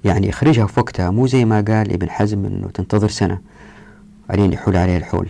يعني 0.03 0.29
اخرجها 0.29 0.67
في 0.67 0.79
وقتها 0.79 1.09
مو 1.09 1.27
زي 1.27 1.45
ما 1.45 1.55
قال 1.55 1.93
ابن 1.93 2.09
حزم 2.09 2.45
إنه 2.45 2.67
تنتظر 2.73 3.09
سنة. 3.09 3.39
علين 4.29 4.53
يحول 4.53 4.77
عليه 4.77 4.97
الحول. 4.97 5.27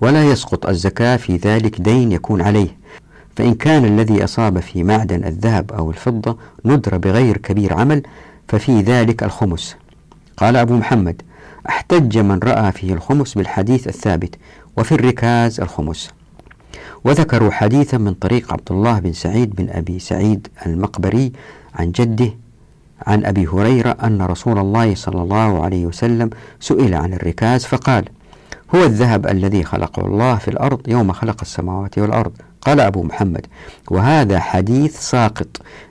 ولا 0.00 0.24
يسقط 0.24 0.66
الزكاة 0.66 1.16
في 1.16 1.36
ذلك 1.36 1.80
دين 1.80 2.12
يكون 2.12 2.42
عليه. 2.42 2.76
فإن 3.36 3.54
كان 3.54 3.84
الذي 3.84 4.24
أصاب 4.24 4.60
في 4.60 4.82
معدن 4.84 5.24
الذهب 5.24 5.72
أو 5.72 5.90
الفضة 5.90 6.36
ندر 6.64 6.98
بغير 6.98 7.36
كبير 7.36 7.74
عمل 7.74 8.02
ففي 8.48 8.80
ذلك 8.80 9.22
الخمس. 9.22 9.76
قال 10.36 10.56
أبو 10.56 10.74
محمد 10.76 11.22
احتج 11.68 12.18
من 12.18 12.38
رأى 12.38 12.72
فيه 12.72 12.94
الخمس 12.94 13.34
بالحديث 13.34 13.88
الثابت 13.88 14.34
وفي 14.76 14.92
الركاز 14.92 15.60
الخمس. 15.60 16.10
وذكروا 17.04 17.50
حديثا 17.50 17.98
من 17.98 18.14
طريق 18.14 18.52
عبد 18.52 18.68
الله 18.70 18.98
بن 18.98 19.12
سعيد 19.12 19.54
بن 19.54 19.68
أبي 19.70 19.98
سعيد 19.98 20.48
المقبري 20.66 21.32
عن 21.74 21.92
جده 21.92 22.30
عن 23.06 23.24
أبي 23.24 23.46
هريرة 23.46 23.96
أن 24.04 24.22
رسول 24.22 24.58
الله 24.58 24.94
صلى 24.94 25.22
الله 25.22 25.64
عليه 25.64 25.86
وسلم 25.86 26.30
سئل 26.60 26.94
عن 26.94 27.12
الركاز 27.12 27.64
فقال 27.64 28.04
هو 28.74 28.84
الذهب 28.84 29.26
الذي 29.26 29.64
خلقه 29.64 30.06
الله 30.06 30.36
في 30.36 30.48
الأرض 30.48 30.88
يوم 30.88 31.12
خلق 31.12 31.36
السماوات 31.42 31.98
والأرض. 31.98 32.32
قال 32.60 32.80
أبو 32.80 33.02
محمد 33.02 33.46
وهذا 33.90 34.40
حديث 34.40 35.00
ساقط 35.00 35.48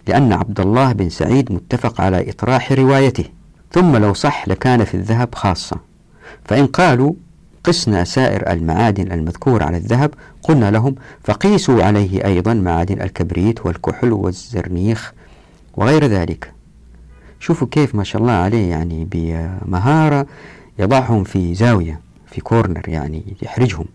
لأن 0.07 0.33
عبد 0.33 0.59
الله 0.59 0.91
بن 0.91 1.09
سعيد 1.09 1.51
متفق 1.51 2.01
على 2.01 2.29
إطراح 2.29 2.71
روايته. 2.71 3.25
ثم 3.71 3.95
لو 3.97 4.13
صح 4.13 4.47
لكان 4.47 4.83
في 4.83 4.93
الذهب 4.93 5.35
خاصة. 5.35 5.77
فإن 6.45 6.67
قالوا 6.67 7.13
قسنا 7.63 8.03
سائر 8.03 8.51
المعادن 8.51 9.11
المذكورة 9.11 9.63
على 9.63 9.77
الذهب 9.77 10.13
قلنا 10.43 10.71
لهم 10.71 10.95
فقيسوا 11.23 11.83
عليه 11.83 12.25
أيضا 12.25 12.53
معادن 12.53 13.01
الكبريت 13.01 13.65
والكحل 13.65 14.13
والزرنيخ 14.13 15.13
وغير 15.73 16.05
ذلك. 16.05 16.51
شوفوا 17.39 17.67
كيف 17.71 17.95
ما 17.95 18.03
شاء 18.03 18.21
الله 18.21 18.33
عليه 18.33 18.69
يعني 18.69 19.07
بمهارة 19.11 20.25
يضعهم 20.79 21.23
في 21.23 21.55
زاوية. 21.55 22.04
في 22.35 22.41
كورنر 22.41 22.89
يعني 22.89 23.23
يحرجهم. 23.41 23.85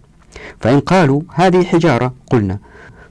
فإن 0.60 0.80
قالوا 0.80 1.22
هذه 1.34 1.64
حجارة 1.64 2.14
قلنا 2.30 2.58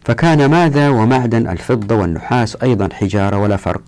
فكان 0.05 0.45
ماذا 0.45 0.89
ومعدن 0.89 1.47
الفضة 1.47 1.95
والنحاس 1.95 2.57
أيضا 2.63 2.89
حجارة 2.93 3.37
ولا 3.37 3.57
فرق. 3.57 3.81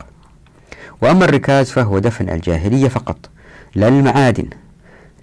وأما 1.02 1.26
الركاز 1.26 1.72
فهو 1.72 2.00
دفن 2.00 2.30
الجاهلية 2.30 2.88
فقط 2.88 3.30
لا 3.76 3.88
المعادن 3.88 4.46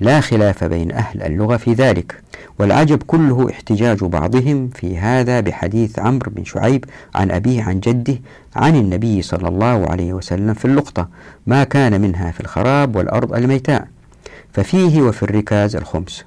لا 0.00 0.20
خلاف 0.20 0.64
بين 0.64 0.92
أهل 0.92 1.22
اللغة 1.22 1.56
في 1.56 1.72
ذلك. 1.72 2.22
والعجب 2.58 3.02
كله 3.02 3.50
احتجاج 3.50 4.04
بعضهم 4.04 4.68
في 4.68 4.98
هذا 4.98 5.40
بحديث 5.40 5.98
عمرو 5.98 6.30
بن 6.30 6.44
شعيب 6.44 6.84
عن 7.14 7.30
أبيه 7.30 7.62
عن 7.62 7.80
جده 7.80 8.20
عن 8.56 8.76
النبي 8.76 9.22
صلى 9.22 9.48
الله 9.48 9.86
عليه 9.90 10.12
وسلم 10.12 10.54
في 10.54 10.64
اللقطة 10.64 11.08
ما 11.46 11.64
كان 11.64 12.00
منها 12.00 12.30
في 12.30 12.40
الخراب 12.40 12.96
والأرض 12.96 13.34
الميتاء. 13.34 13.88
ففيه 14.52 15.02
وفي 15.02 15.22
الركاز 15.22 15.76
الخمس. 15.76 16.24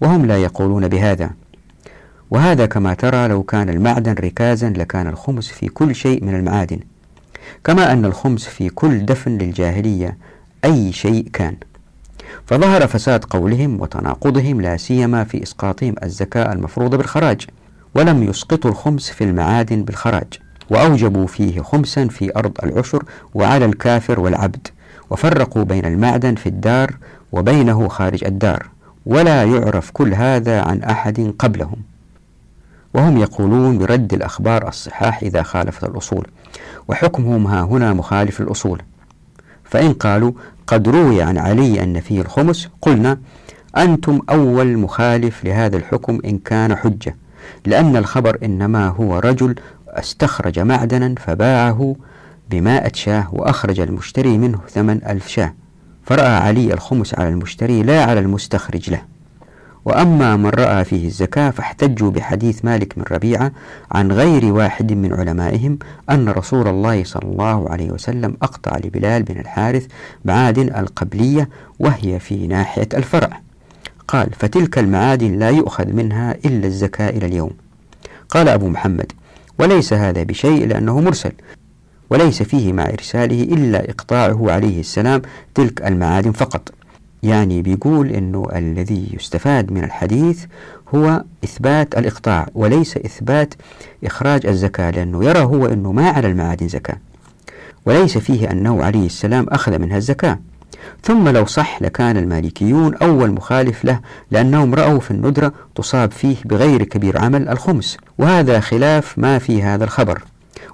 وهم 0.00 0.26
لا 0.26 0.36
يقولون 0.42 0.88
بهذا. 0.88 1.30
وهذا 2.30 2.66
كما 2.66 2.94
ترى 2.94 3.28
لو 3.28 3.42
كان 3.42 3.68
المعدن 3.68 4.12
ركازا 4.12 4.70
لكان 4.70 5.06
الخمس 5.06 5.48
في 5.48 5.68
كل 5.68 5.94
شيء 5.94 6.24
من 6.24 6.34
المعادن. 6.34 6.78
كما 7.64 7.92
أن 7.92 8.04
الخمس 8.04 8.44
في 8.44 8.68
كل 8.68 9.06
دفن 9.06 9.38
للجاهلية 9.38 10.16
أي 10.64 10.92
شيء 10.92 11.28
كان. 11.32 11.56
فظهر 12.46 12.86
فساد 12.86 13.24
قولهم 13.24 13.80
وتناقضهم 13.80 14.60
لا 14.60 14.76
سيما 14.76 15.24
في 15.24 15.42
إسقاطهم 15.42 15.94
الزكاة 16.02 16.52
المفروضة 16.52 16.96
بالخراج 16.96 17.46
ولم 17.94 18.22
يسقطوا 18.22 18.70
الخمس 18.70 19.10
في 19.10 19.24
المعادن 19.24 19.82
بالخراج 19.82 20.26
وأوجبوا 20.70 21.26
فيه 21.26 21.60
خمسا 21.60 22.06
في 22.08 22.36
أرض 22.36 22.52
العشر 22.62 23.04
وعلى 23.34 23.64
الكافر 23.64 24.20
والعبد 24.20 24.68
وفرقوا 25.10 25.62
بين 25.64 25.84
المعدن 25.84 26.34
في 26.34 26.46
الدار 26.48 26.96
وبينه 27.32 27.88
خارج 27.88 28.24
الدار 28.24 28.68
ولا 29.06 29.44
يعرف 29.44 29.90
كل 29.90 30.14
هذا 30.14 30.60
عن 30.60 30.82
أحد 30.82 31.34
قبلهم. 31.38 31.76
وهم 32.94 33.18
يقولون 33.18 33.78
برد 33.78 34.14
الأخبار 34.14 34.68
الصحاح 34.68 35.22
إذا 35.22 35.42
خالفت 35.42 35.84
الأصول 35.84 36.26
وحكمهم 36.88 37.46
ها 37.46 37.62
هنا 37.62 37.92
مخالف 37.92 38.40
الأصول 38.40 38.82
فإن 39.64 39.92
قالوا 39.92 40.32
قد 40.66 40.88
روي 40.88 41.22
عن 41.22 41.38
علي 41.38 41.82
أن 41.82 42.00
فيه 42.00 42.20
الخمس 42.20 42.68
قلنا 42.80 43.18
أنتم 43.76 44.20
أول 44.30 44.78
مخالف 44.78 45.44
لهذا 45.44 45.76
الحكم 45.76 46.20
إن 46.24 46.38
كان 46.38 46.76
حجة 46.76 47.16
لأن 47.66 47.96
الخبر 47.96 48.38
إنما 48.44 48.88
هو 48.88 49.18
رجل 49.18 49.54
استخرج 49.88 50.58
معدنا 50.58 51.14
فباعه 51.18 51.96
بمائة 52.50 52.92
شاه 52.94 53.28
وأخرج 53.32 53.80
المشتري 53.80 54.38
منه 54.38 54.58
ثمن 54.68 55.00
ألف 55.06 55.28
شاه. 55.28 55.54
فرأى 56.04 56.36
علي 56.36 56.74
الخمس 56.74 57.14
على 57.14 57.28
المشتري 57.28 57.82
لا 57.82 58.04
على 58.04 58.20
المستخرج 58.20 58.90
له. 58.90 59.02
وأما 59.84 60.36
من 60.36 60.46
رأى 60.46 60.84
فيه 60.84 61.06
الزكاة 61.06 61.50
فاحتجوا 61.50 62.10
بحديث 62.10 62.64
مالك 62.64 62.98
بن 62.98 63.04
ربيعة 63.10 63.52
عن 63.92 64.12
غير 64.12 64.44
واحد 64.44 64.92
من 64.92 65.12
علمائهم 65.12 65.78
أن 66.10 66.28
رسول 66.28 66.68
الله 66.68 67.04
صلى 67.04 67.22
الله 67.22 67.70
عليه 67.70 67.90
وسلم 67.90 68.36
أقطع 68.42 68.76
لبلال 68.76 69.22
بن 69.22 69.40
الحارث 69.40 69.86
معادن 70.24 70.74
القبلية 70.76 71.48
وهي 71.78 72.18
في 72.18 72.46
ناحية 72.46 72.88
الفرع. 72.94 73.40
قال 74.08 74.30
فتلك 74.38 74.78
المعادن 74.78 75.38
لا 75.38 75.50
يؤخذ 75.50 75.92
منها 75.92 76.34
إلا 76.44 76.66
الزكاة 76.66 77.10
إلى 77.10 77.26
اليوم 77.26 77.50
قال 78.28 78.48
أبو 78.48 78.68
محمد 78.68 79.12
وليس 79.58 79.92
هذا 79.92 80.22
بشيء 80.22 80.66
لأنه 80.66 81.00
مرسل. 81.00 81.32
وليس 82.12 82.42
فيه 82.42 82.72
مع 82.72 82.84
إرساله 82.84 83.42
إلا 83.42 83.90
إقطاعه 83.90 84.50
عليه 84.50 84.80
السلام 84.80 85.22
تلك 85.54 85.82
المعادن 85.86 86.32
فقط. 86.32 86.72
يعني 87.22 87.62
بيقول 87.62 88.08
أنه 88.10 88.48
الذي 88.54 89.08
يستفاد 89.12 89.72
من 89.72 89.84
الحديث 89.84 90.44
هو 90.94 91.24
إثبات 91.44 91.98
الإقطاع 91.98 92.48
وليس 92.54 92.96
إثبات 92.96 93.54
إخراج 94.04 94.46
الزكاة 94.46 94.90
لأنه 94.90 95.24
يرى 95.24 95.40
هو 95.40 95.66
أنه 95.66 95.92
ما 95.92 96.10
على 96.10 96.28
المعادن 96.28 96.68
زكاة. 96.68 96.96
وليس 97.86 98.18
فيه 98.18 98.50
أنه 98.50 98.84
عليه 98.84 99.06
السلام 99.06 99.46
أخذ 99.48 99.78
منها 99.78 99.96
الزكاة. 99.96 100.38
ثم 101.02 101.28
لو 101.28 101.46
صح 101.46 101.82
لكان 101.82 102.16
المالكيون 102.16 102.94
أول 102.94 103.30
مخالف 103.30 103.84
له 103.84 104.00
لأنهم 104.30 104.74
رأوا 104.74 105.00
في 105.00 105.10
الندرة 105.10 105.52
تصاب 105.74 106.12
فيه 106.12 106.36
بغير 106.44 106.82
كبير 106.82 107.18
عمل 107.18 107.48
الخمس. 107.48 107.96
وهذا 108.18 108.60
خلاف 108.60 109.18
ما 109.18 109.38
في 109.38 109.62
هذا 109.62 109.84
الخبر. 109.84 110.22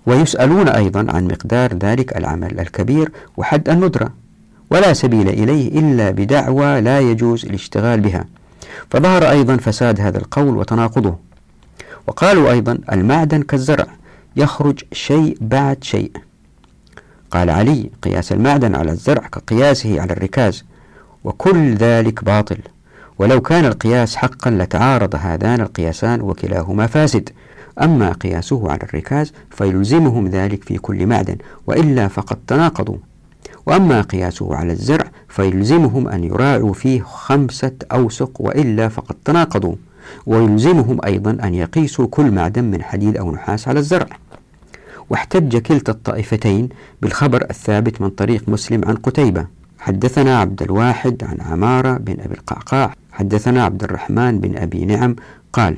ويسألون 0.09 0.69
أيضا 0.69 1.07
عن 1.09 1.25
مقدار 1.25 1.75
ذلك 1.75 2.17
العمل 2.17 2.61
الكبير 2.61 3.13
وحد 3.37 3.69
الندرة 3.69 4.13
ولا 4.71 4.93
سبيل 4.93 5.29
إليه 5.29 5.79
إلا 5.79 6.11
بدعوى 6.11 6.81
لا 6.81 7.01
يجوز 7.01 7.45
الاشتغال 7.45 8.01
بها. 8.01 8.25
فظهر 8.91 9.31
أيضا 9.31 9.57
فساد 9.57 10.01
هذا 10.01 10.19
القول 10.19 10.57
وتناقضه. 10.57 11.19
وقالوا 12.07 12.51
أيضا 12.51 12.79
المعدن 12.93 13.43
كالزرع 13.43 13.87
يخرج 14.37 14.83
شيء 14.93 15.37
بعد 15.41 15.85
شيء. 15.85 16.11
قال 17.31 17.51
علي 17.51 17.91
قياس 18.03 18.33
المعدن 18.33 18.75
على 18.75 18.91
الزرع 18.91 19.27
كقياسه 19.27 20.01
على 20.01 20.13
الركاز 20.13 20.65
وكل 21.25 21.75
ذلك 21.75 22.25
باطل. 22.25 22.59
ولو 23.19 23.41
كان 23.41 23.65
القياس 23.65 24.17
حقا 24.17 24.51
لتعارض 24.51 25.15
هذان 25.17 25.61
القياسان 25.61 26.21
وكلاهما 26.21 26.87
فاسد. 26.87 27.31
أما 27.83 28.13
قياسه 28.13 28.71
على 28.71 28.81
الركاز 28.83 29.33
فيلزمهم 29.51 30.29
ذلك 30.29 30.65
في 30.65 30.79
كل 30.79 31.07
معدن 31.07 31.37
وإلا 31.67 32.09
فقد 32.09 32.37
تناقضوا. 32.47 32.97
وأما 33.67 34.01
قياسه 34.03 34.55
على 34.55 34.73
الزرع 34.73 35.05
فيلزمهم 35.29 36.09
أن 36.09 36.25
يراعوا 36.25 36.73
فيه 36.73 37.01
خمسة 37.01 37.73
أوسق 37.93 38.41
وإلا 38.41 38.89
فقد 38.89 39.17
تناقضوا. 39.25 39.75
ويلزمهم 40.27 40.99
أيضا 41.05 41.31
أن 41.31 41.55
يقيسوا 41.55 42.07
كل 42.11 42.31
معدن 42.31 42.65
من 42.65 42.83
حديد 42.83 43.17
أو 43.17 43.33
نحاس 43.33 43.69
على 43.69 43.79
الزرع. 43.79 44.07
واحتج 45.11 45.57
كلتا 45.57 45.93
الطائفتين 45.93 46.69
بالخبر 47.03 47.47
الثابت 47.51 48.01
من 48.01 48.09
طريق 48.11 48.49
مسلم 48.49 48.85
عن 48.85 48.95
قتيبة. 48.95 49.47
حدثنا 49.79 50.39
عبد 50.39 50.63
الواحد 50.63 51.25
عن 51.25 51.41
عمارة 51.41 51.97
بن 51.97 52.21
أبي 52.21 52.35
القعقاع. 52.35 52.95
حدثنا 53.13 53.65
عبد 53.65 53.85
الرحمن 53.85 54.41
بن 54.41 54.57
أبي 54.57 54.85
نعم 54.85 55.17
قال 55.53 55.77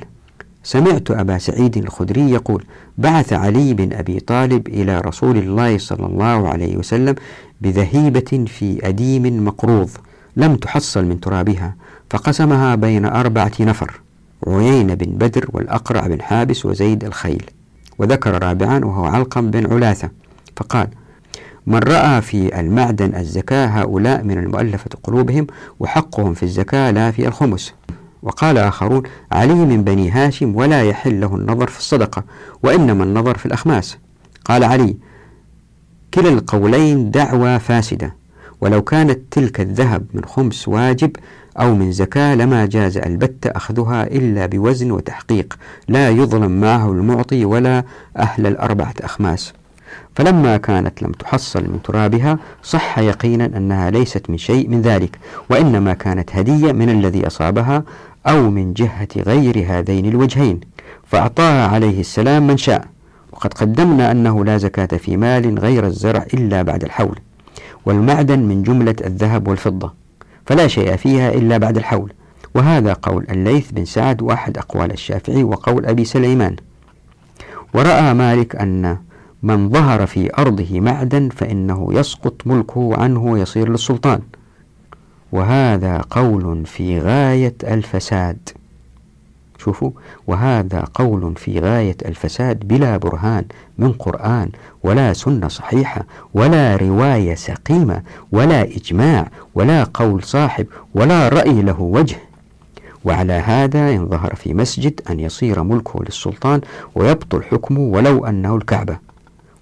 سمعت 0.63 1.11
أبا 1.11 1.39
سعيد 1.39 1.77
الخدري 1.77 2.31
يقول 2.31 2.65
بعث 2.99 3.33
علي 3.33 3.75
بن 3.75 3.93
أبي 3.93 4.21
طالب 4.21 4.69
إلى 4.69 5.01
رسول 5.01 5.37
الله 5.37 5.79
صلى 5.79 6.07
الله 6.07 6.49
عليه 6.49 6.77
وسلم 6.77 7.15
بذهيبة 7.61 8.45
في 8.47 8.89
أديم 8.89 9.45
مقروض 9.45 9.91
لم 10.37 10.57
تحصل 10.57 11.05
من 11.05 11.21
ترابها 11.21 11.75
فقسمها 12.11 12.75
بين 12.75 13.05
أربعة 13.07 13.53
نفر 13.61 14.01
عيين 14.47 14.95
بن 14.95 15.11
بدر 15.19 15.49
والأقرع 15.53 16.07
بن 16.07 16.23
حابس 16.23 16.67
وزيد 16.67 17.05
الخيل 17.05 17.43
وذكر 17.99 18.43
رابعا 18.43 18.79
وهو 18.85 19.05
علقم 19.05 19.51
بن 19.51 19.73
علاثة 19.73 20.11
فقال 20.57 20.89
من 21.67 21.79
رأى 21.79 22.21
في 22.23 22.61
المعدن 22.61 23.15
الزكاة 23.15 23.67
هؤلاء 23.67 24.23
من 24.23 24.39
المؤلفة 24.39 24.91
قلوبهم 25.03 25.47
وحقهم 25.81 26.35
في 26.35 26.43
الزكاة 26.43 26.91
لا 26.91 27.11
في 27.11 27.29
الخمس. 27.29 27.75
وقال 28.23 28.59
آخرون 28.59 29.03
علي 29.33 29.55
من 29.55 29.85
بني 29.85 30.11
هاشم 30.11 30.57
ولا 30.57 30.83
يحل 30.83 31.21
له 31.21 31.37
النظر 31.37 31.67
في 31.67 31.79
الصدقة 31.79 32.25
وإنما 32.63 33.05
النظر 33.05 33.39
في 33.39 33.47
الأخماس. 33.47 33.99
قال 34.45 34.65
علي 34.65 34.97
كلا 36.15 36.29
القولين 36.29 37.11
دعوى 37.11 37.59
فاسدة 37.59 38.15
ولو 38.61 38.83
كانت 38.83 39.19
تلك 39.31 39.61
الذهب 39.61 40.07
من 40.15 40.25
خمس 40.25 40.69
واجب 40.69 41.11
أو 41.61 41.75
من 41.75 41.93
زكاة 41.93 42.35
لما 42.35 42.67
جاز 42.67 42.97
البتة 42.97 43.51
أخذها 43.51 44.03
إلا 44.07 44.47
بوزن 44.47 44.91
وتحقيق 44.91 45.59
لا 45.89 46.11
يظلم 46.11 46.61
معه 46.61 46.93
المعطي 46.93 47.45
ولا 47.45 47.85
أهل 48.17 48.47
الأربعة 48.47 48.95
أخماس. 49.01 49.53
فلما 50.15 50.57
كانت 50.57 51.03
لم 51.03 51.13
تحصل 51.13 51.63
من 51.63 51.83
ترابها 51.83 52.39
صح 52.63 52.99
يقينا 52.99 53.45
أنها 53.47 53.91
ليست 53.91 54.31
من 54.31 54.39
شيء 54.39 54.69
من 54.69 54.83
ذلك 54.83 55.19
وإنما 55.51 55.95
كانت 55.95 56.37
هدية 56.37 56.73
من 56.73 56.89
الذي 56.91 57.27
أصابها 57.27 57.83
أو 58.27 58.51
من 58.51 58.73
جهة 58.73 59.09
غير 59.17 59.65
هذين 59.69 60.07
الوجهين 60.07 60.61
فأعطاها 61.07 61.67
عليه 61.67 62.01
السلام 62.01 62.47
من 62.47 62.57
شاء. 62.57 62.85
وقد 63.33 63.55
قدمنا 63.55 64.11
أنه 64.11 64.45
لا 64.45 64.57
زكاة 64.57 64.97
في 64.97 65.17
مال 65.17 65.59
غير 65.59 65.87
الزرع 65.87 66.27
إلا 66.35 66.63
بعد 66.63 66.85
الحول 66.85 67.19
والمعدن 67.87 68.39
من 68.39 68.63
جملة 68.63 68.97
الذهب 69.05 69.49
والفضة 69.49 69.93
فلا 70.47 70.67
شيء 70.67 70.97
فيها 70.97 71.35
إلا 71.35 71.59
بعد 71.59 71.77
الحول. 71.77 72.13
وهذا 72.55 72.93
قول 72.93 73.27
الليث 73.31 73.71
بن 73.71 73.85
سعد 73.85 74.23
وأحد 74.23 74.59
أقوال 74.59 74.93
الشافعي 74.93 75.45
وقول 75.45 75.87
أبي 75.87 76.05
سليمان. 76.05 76.57
ورأى 77.75 78.15
مالك 78.15 78.57
أن 78.57 78.99
من 79.43 79.71
ظهر 79.71 80.07
في 80.07 80.31
أرضه 80.39 80.81
معدن 80.81 81.29
فإنه 81.29 81.89
يسقط 81.91 82.35
ملكه 82.47 82.97
عنه 82.97 83.23
ويصير 83.25 83.69
للسلطان. 83.69 84.21
وهذا 85.33 86.03
قول 86.11 86.67
في 86.67 87.01
غاية 87.01 87.55
الفساد. 87.65 88.39
شوفوا 89.59 89.91
وهذا 90.27 90.85
قول 90.95 91.37
في 91.37 91.59
غاية 91.59 91.97
الفساد 92.05 92.69
بلا 92.69 92.97
برهان 92.97 93.45
من 93.79 93.93
قرآن 93.93 94.51
ولا 94.83 95.13
سنة 95.13 95.49
صحيحة 95.49 96.05
ولا 96.35 96.77
رواية 96.77 97.35
سقيمة 97.35 98.03
ولا 98.33 98.63
إجماع 98.63 99.31
ولا 99.55 99.85
قول 99.95 100.23
صاحب 100.23 100.67
ولا 100.95 101.29
رأي 101.29 101.63
له 101.63 101.81
وجه. 101.81 102.17
وعلى 103.05 103.33
هذا 103.33 103.91
إن 103.91 104.09
ظهر 104.09 104.35
في 104.35 104.55
مسجد 104.55 105.01
أن 105.11 105.21
يصير 105.21 105.63
ملكه 105.63 106.03
للسلطان 106.05 106.61
ويبطل 106.95 107.43
حكمه 107.43 107.81
ولو 107.81 108.27
أنه 108.27 108.57
الكعبة. 108.57 108.99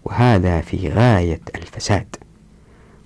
وهذا 0.04 0.60
في 0.60 0.88
غاية 0.88 1.40
الفساد. 1.54 2.16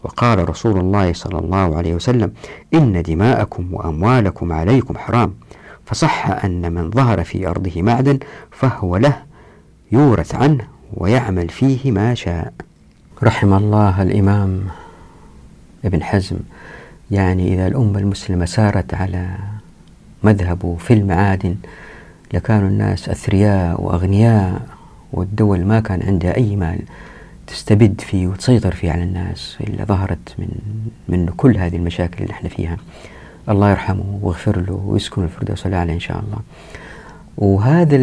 وقال 0.05 0.49
رسول 0.49 0.81
الله 0.81 1.13
صلى 1.13 1.39
الله 1.39 1.77
عليه 1.77 1.95
وسلم 1.95 2.33
إن 2.75 3.03
دماءكم 3.03 3.75
وأموالكم 3.75 4.53
عليكم 4.53 4.99
حرام 4.99 5.35
فصح 5.87 6.45
أن 6.45 6.73
من 6.73 6.91
ظهر 6.91 7.25
في 7.25 7.49
أرضه 7.49 7.83
معدن 7.83 8.19
فهو 8.51 8.97
له 8.97 9.17
يورث 9.93 10.35
عنه 10.35 10.65
ويعمل 10.95 11.49
فيه 11.49 11.93
ما 11.93 12.15
شاء. 12.15 12.53
رحم 13.23 13.55
الله 13.55 14.03
الإمام 14.03 14.67
ابن 15.85 16.03
حزم. 16.03 16.37
يعني 17.11 17.55
إذا 17.55 17.67
الأمة 17.67 17.99
المسلمة 17.99 18.45
سارت 18.45 18.95
على 18.95 19.29
مذهبه 20.23 20.77
في 20.77 20.93
المعادن 20.93 21.57
لكانوا 22.35 22.69
الناس 22.69 23.09
أثرياء 23.09 23.83
وأغنياء 23.83 24.63
والدول 25.13 25.65
ما 25.65 25.81
كان 25.81 26.03
عندها 26.03 26.37
أي 26.37 26.57
مال. 26.57 26.83
تستبد 27.53 28.01
فيه 28.01 28.27
وتسيطر 28.27 28.75
فيه 28.75 28.93
على 28.93 29.03
الناس 29.03 29.57
إلا 29.61 29.85
ظهرت 29.85 30.35
من 30.39 30.49
من 31.09 31.27
كل 31.27 31.57
هذه 31.57 31.77
المشاكل 31.77 32.23
اللي 32.23 32.33
إحنا 32.33 32.49
فيها. 32.49 32.77
الله 33.49 33.71
يرحمه 33.71 34.19
ويغفر 34.23 34.61
له 34.61 34.75
ويسكن 34.87 35.23
الفردوس 35.25 35.67
الأعلى 35.67 35.93
إن 35.93 36.01
شاء 36.01 36.19
الله. 36.21 36.39
وهذا 37.37 37.97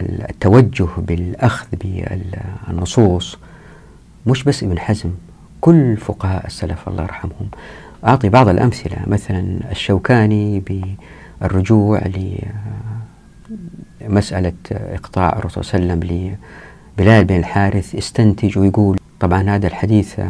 التوجه 0.00 0.86
بالأخذ 0.98 1.66
بالنصوص 2.68 3.38
مش 4.26 4.44
بس 4.44 4.62
ابن 4.62 4.78
حزم 4.78 5.10
كل 5.60 5.96
فقهاء 5.96 6.46
السلف 6.46 6.88
الله 6.88 7.02
يرحمهم. 7.02 7.48
أعطي 8.06 8.28
بعض 8.28 8.48
الأمثلة 8.48 8.96
مثلا 9.06 9.58
الشوكاني 9.70 10.62
بالرجوع 11.40 12.02
لمسألة 14.00 14.52
إقطاع 14.70 15.28
الرسول 15.38 15.64
صلى 15.64 15.80
الله 15.80 15.92
عليه 15.92 16.02
وسلم 16.04 16.36
لبلال 16.98 17.24
بن 17.24 17.36
الحارث 17.36 17.94
استنتج 17.94 18.58
ويقول 18.58 18.98
طبعا 19.20 19.50
هذا 19.50 19.66
الحديث 19.66 20.20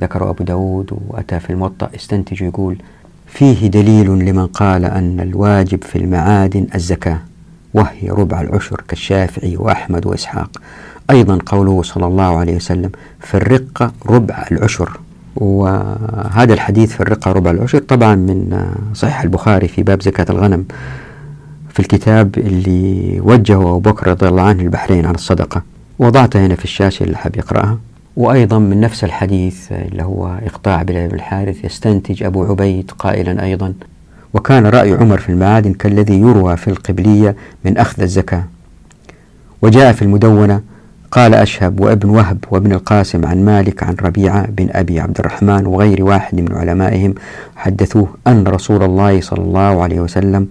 ذكره 0.00 0.30
أبو 0.30 0.44
داود 0.44 0.98
وأتى 1.08 1.40
في 1.40 1.50
الموطأ 1.50 1.90
استنتج 1.94 2.42
ويقول 2.42 2.76
فيه 3.26 3.66
دليل 3.66 4.06
لمن 4.06 4.46
قال 4.46 4.84
أن 4.84 5.20
الواجب 5.20 5.84
في 5.84 5.98
المعادن 5.98 6.66
الزكاة 6.74 7.18
وهي 7.74 8.08
ربع 8.08 8.40
العشر 8.40 8.82
كالشافعي 8.88 9.56
وأحمد 9.56 10.06
وإسحاق. 10.06 10.50
أيضا 11.10 11.38
قوله 11.46 11.82
صلى 11.82 12.06
الله 12.06 12.38
عليه 12.38 12.56
وسلم 12.56 12.90
في 13.20 13.34
الرقة 13.34 13.92
ربع 14.06 14.44
العشر. 14.52 15.00
وهذا 15.36 16.54
الحديث 16.54 16.92
في 16.92 17.00
الرقة 17.00 17.32
ربع 17.32 17.50
العشر 17.50 17.78
طبعا 17.78 18.14
من 18.14 18.70
صحيح 18.94 19.22
البخاري 19.22 19.68
في 19.68 19.82
باب 19.82 20.02
زكاة 20.02 20.26
الغنم 20.30 20.64
في 21.68 21.80
الكتاب 21.80 22.38
اللي 22.38 23.20
وجهه 23.20 23.60
أبو 23.60 23.78
بكر 23.78 24.08
رضي 24.08 24.28
الله 24.28 24.42
عنه 24.42 24.62
البحرين 24.62 25.06
عن 25.06 25.14
الصدقة. 25.14 25.62
وضعتها 26.00 26.46
هنا 26.46 26.54
في 26.54 26.64
الشاشة 26.64 27.04
اللي 27.04 27.16
حاب 27.16 27.36
يقرأها. 27.36 27.78
وأيضا 28.16 28.58
من 28.58 28.80
نفس 28.80 29.04
الحديث 29.04 29.72
اللي 29.72 30.02
هو 30.02 30.38
إقطاع 30.46 30.82
بلال 30.82 31.08
بن 31.08 31.14
الحارث 31.14 31.64
يستنتج 31.64 32.22
أبو 32.22 32.44
عبيد 32.44 32.90
قائلا 32.98 33.44
أيضا 33.44 33.74
وكان 34.34 34.66
رأي 34.66 34.92
عمر 34.92 35.18
في 35.18 35.28
المعادن 35.28 35.72
كالذي 35.72 36.20
يروى 36.20 36.56
في 36.56 36.68
القبلية 36.68 37.36
من 37.64 37.78
أخذ 37.78 38.02
الزكاة. 38.02 38.44
وجاء 39.62 39.92
في 39.92 40.02
المدونة 40.02 40.60
قال 41.10 41.34
أشهب 41.34 41.80
وابن 41.80 42.08
وهب 42.08 42.44
وابن 42.50 42.72
القاسم 42.72 43.26
عن 43.26 43.44
مالك 43.44 43.82
عن 43.82 43.94
ربيعة 44.02 44.46
بن 44.46 44.68
أبي 44.70 45.00
عبد 45.00 45.18
الرحمن 45.18 45.66
وغير 45.66 46.04
واحد 46.04 46.40
من 46.40 46.52
علمائهم 46.52 47.14
حدثوه 47.56 48.08
أن 48.26 48.44
رسول 48.48 48.82
الله 48.82 49.20
صلى 49.20 49.40
الله 49.44 49.82
عليه 49.82 50.00
وسلم 50.00 50.48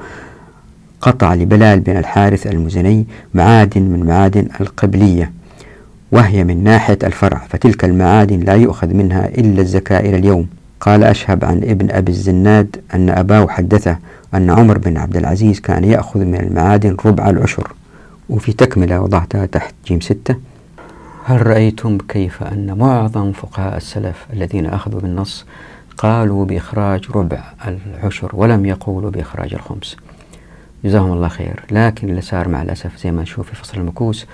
قطع 1.01 1.33
لبلال 1.33 1.79
بن 1.79 1.97
الحارث 1.97 2.47
المزني 2.47 3.05
معادن 3.33 3.81
من 3.81 4.05
معادن 4.05 4.47
القبلية. 4.61 5.38
وهي 6.11 6.43
من 6.43 6.63
ناحية 6.63 6.97
الفرع 7.03 7.41
فتلك 7.49 7.85
المعادن 7.85 8.39
لا 8.39 8.53
يؤخذ 8.53 8.93
منها 8.93 9.27
إلا 9.27 9.61
الزكاة 9.61 9.99
إلى 9.99 10.17
اليوم. 10.17 10.47
قال 10.79 11.03
أشهب 11.03 11.45
عن 11.45 11.57
ابن 11.57 11.91
أبي 11.91 12.11
الزناد 12.11 12.81
أن 12.93 13.09
أباه 13.09 13.47
حدثه 13.47 13.97
أن 14.33 14.49
عمر 14.49 14.77
بن 14.77 14.97
عبد 14.97 15.17
العزيز 15.17 15.59
كان 15.59 15.83
يأخذ 15.83 16.19
من 16.19 16.35
المعادن 16.35 16.97
ربع 17.05 17.29
العشر. 17.29 17.73
وفي 18.29 18.53
تكملة 18.53 19.01
وضعتها 19.01 19.45
تحت 19.45 19.73
جيم 19.85 20.01
ستة. 20.01 20.35
هل 21.25 21.47
رأيتم 21.47 21.97
كيف 21.97 22.43
أن 22.43 22.77
معظم 22.77 23.31
فقهاء 23.31 23.77
السلف 23.77 24.27
الذين 24.33 24.65
أخذوا 24.65 25.01
بالنص 25.01 25.45
قالوا 25.97 26.45
بإخراج 26.45 27.05
ربع 27.15 27.43
العشر 27.67 28.31
ولم 28.33 28.65
يقولوا 28.65 29.11
بإخراج 29.11 29.53
الخمس؟ 29.53 29.97
جزاهم 30.85 31.11
الله 31.11 31.27
خير. 31.27 31.63
لكن 31.71 32.09
اللي 32.09 32.21
صار 32.21 32.47
مع 32.47 32.61
الأسف 32.61 32.97
زي 32.97 33.11
ما 33.11 33.21
نشوف 33.21 33.49
في 33.49 33.55
فصل 33.55 33.77
المكوس 33.77 34.25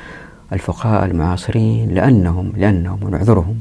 الفقهاء 0.53 1.05
المعاصرين 1.05 1.89
لأنهم 1.89 2.53
لأنهم 2.57 2.99
ونعذرهم 3.03 3.55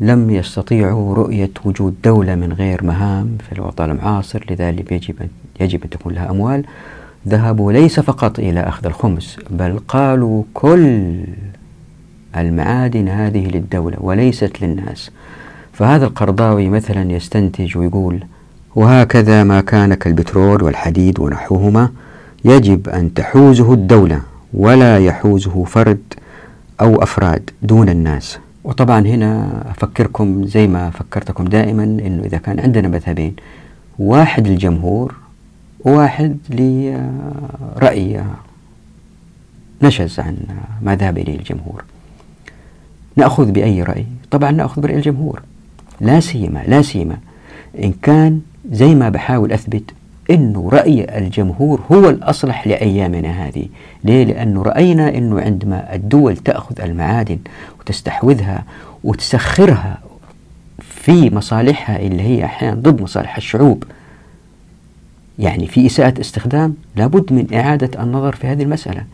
لم 0.00 0.30
يستطيعوا 0.30 1.14
رؤية 1.14 1.50
وجود 1.64 1.94
دولة 2.04 2.34
من 2.34 2.52
غير 2.52 2.84
مهام 2.84 3.38
في 3.46 3.52
الوطن 3.52 3.90
المعاصر 3.90 4.44
لذلك 4.50 4.92
يجب 4.92 5.14
أن 5.20 5.28
يجب 5.60 5.82
أن 5.82 5.90
تكون 5.90 6.14
لها 6.14 6.30
أموال. 6.30 6.64
ذهبوا 7.28 7.72
ليس 7.72 8.00
فقط 8.00 8.38
إلى 8.38 8.60
أخذ 8.60 8.86
الخمس 8.86 9.36
بل 9.50 9.78
قالوا 9.88 10.42
كل 10.54 11.14
المعادن 12.36 13.08
هذه 13.08 13.46
للدولة 13.46 13.96
وليست 14.00 14.62
للناس. 14.62 15.10
فهذا 15.72 16.06
القرضاوي 16.06 16.68
مثلا 16.68 17.12
يستنتج 17.12 17.78
ويقول 17.78 18.24
وهكذا 18.74 19.44
ما 19.44 19.60
كان 19.60 19.94
كالبترول 19.94 20.62
والحديد 20.62 21.20
ونحوهما 21.20 21.90
يجب 22.44 22.88
أن 22.88 23.14
تحوزه 23.14 23.72
الدولة 23.72 24.20
ولا 24.56 24.98
يحوزه 24.98 25.64
فرد 25.64 26.14
أو 26.80 27.02
أفراد 27.02 27.50
دون 27.62 27.88
الناس. 27.88 28.38
وطبعا 28.64 29.00
هنا 29.00 29.62
أفكركم 29.70 30.44
زي 30.46 30.66
ما 30.66 30.90
فكرتكم 30.90 31.44
دائما 31.44 31.84
أنه 31.84 32.24
إذا 32.24 32.38
كان 32.38 32.60
عندنا 32.60 32.88
مذهبين 32.88 33.36
واحد 33.98 34.46
الجمهور 34.46 35.14
وواحد 35.84 36.36
لرأي 36.50 38.24
نشز 39.82 40.20
عن 40.20 40.36
ما 40.82 40.96
ذهب 40.96 41.18
إليه 41.18 41.38
الجمهور. 41.38 41.84
نأخذ 43.16 43.50
بأي 43.50 43.82
رأي؟ 43.82 44.06
طبعا 44.30 44.50
نأخذ 44.50 44.82
برأي 44.82 44.96
الجمهور. 44.96 45.42
لا 46.00 46.20
سيما 46.20 46.62
لا 46.68 46.82
سيما 46.82 47.18
إن 47.82 47.92
كان 48.02 48.40
زي 48.72 48.94
ما 48.94 49.08
بحاول 49.08 49.52
أثبت 49.52 49.90
أنه 50.30 50.68
رأي 50.72 51.18
الجمهور 51.18 51.80
هو 51.92 52.10
الأصلح 52.10 52.66
لأيامنا 52.66 53.46
هذه. 53.46 53.66
ليه؟ 54.04 54.24
لأنه 54.24 54.62
رأينا 54.62 55.08
أنه 55.08 55.40
عندما 55.40 55.94
الدول 55.94 56.36
تأخذ 56.36 56.80
المعادن 56.80 57.38
وتستحوذها 57.80 58.64
وتسخرها 59.04 59.98
في 60.80 61.34
مصالحها 61.34 61.98
اللي 61.98 62.22
هي 62.22 62.44
أحيانا 62.44 62.74
ضد 62.74 63.02
مصالح 63.02 63.36
الشعوب 63.36 63.84
يعني 65.38 65.66
في 65.66 65.86
إساءة 65.86 66.20
استخدام 66.20 66.74
لابد 66.96 67.32
من 67.32 67.54
إعادة 67.54 68.02
النظر 68.02 68.34
في 68.34 68.46
هذه 68.46 68.62
المسألة. 68.62 69.04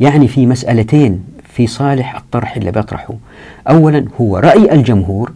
يعني 0.00 0.28
في 0.28 0.46
مسألتين 0.46 1.24
في 1.54 1.66
صالح 1.66 2.16
الطرح 2.16 2.56
اللي 2.56 2.70
بطرحه. 2.70 3.14
أولا 3.68 4.04
هو 4.20 4.36
رأي 4.36 4.72
الجمهور 4.72 5.32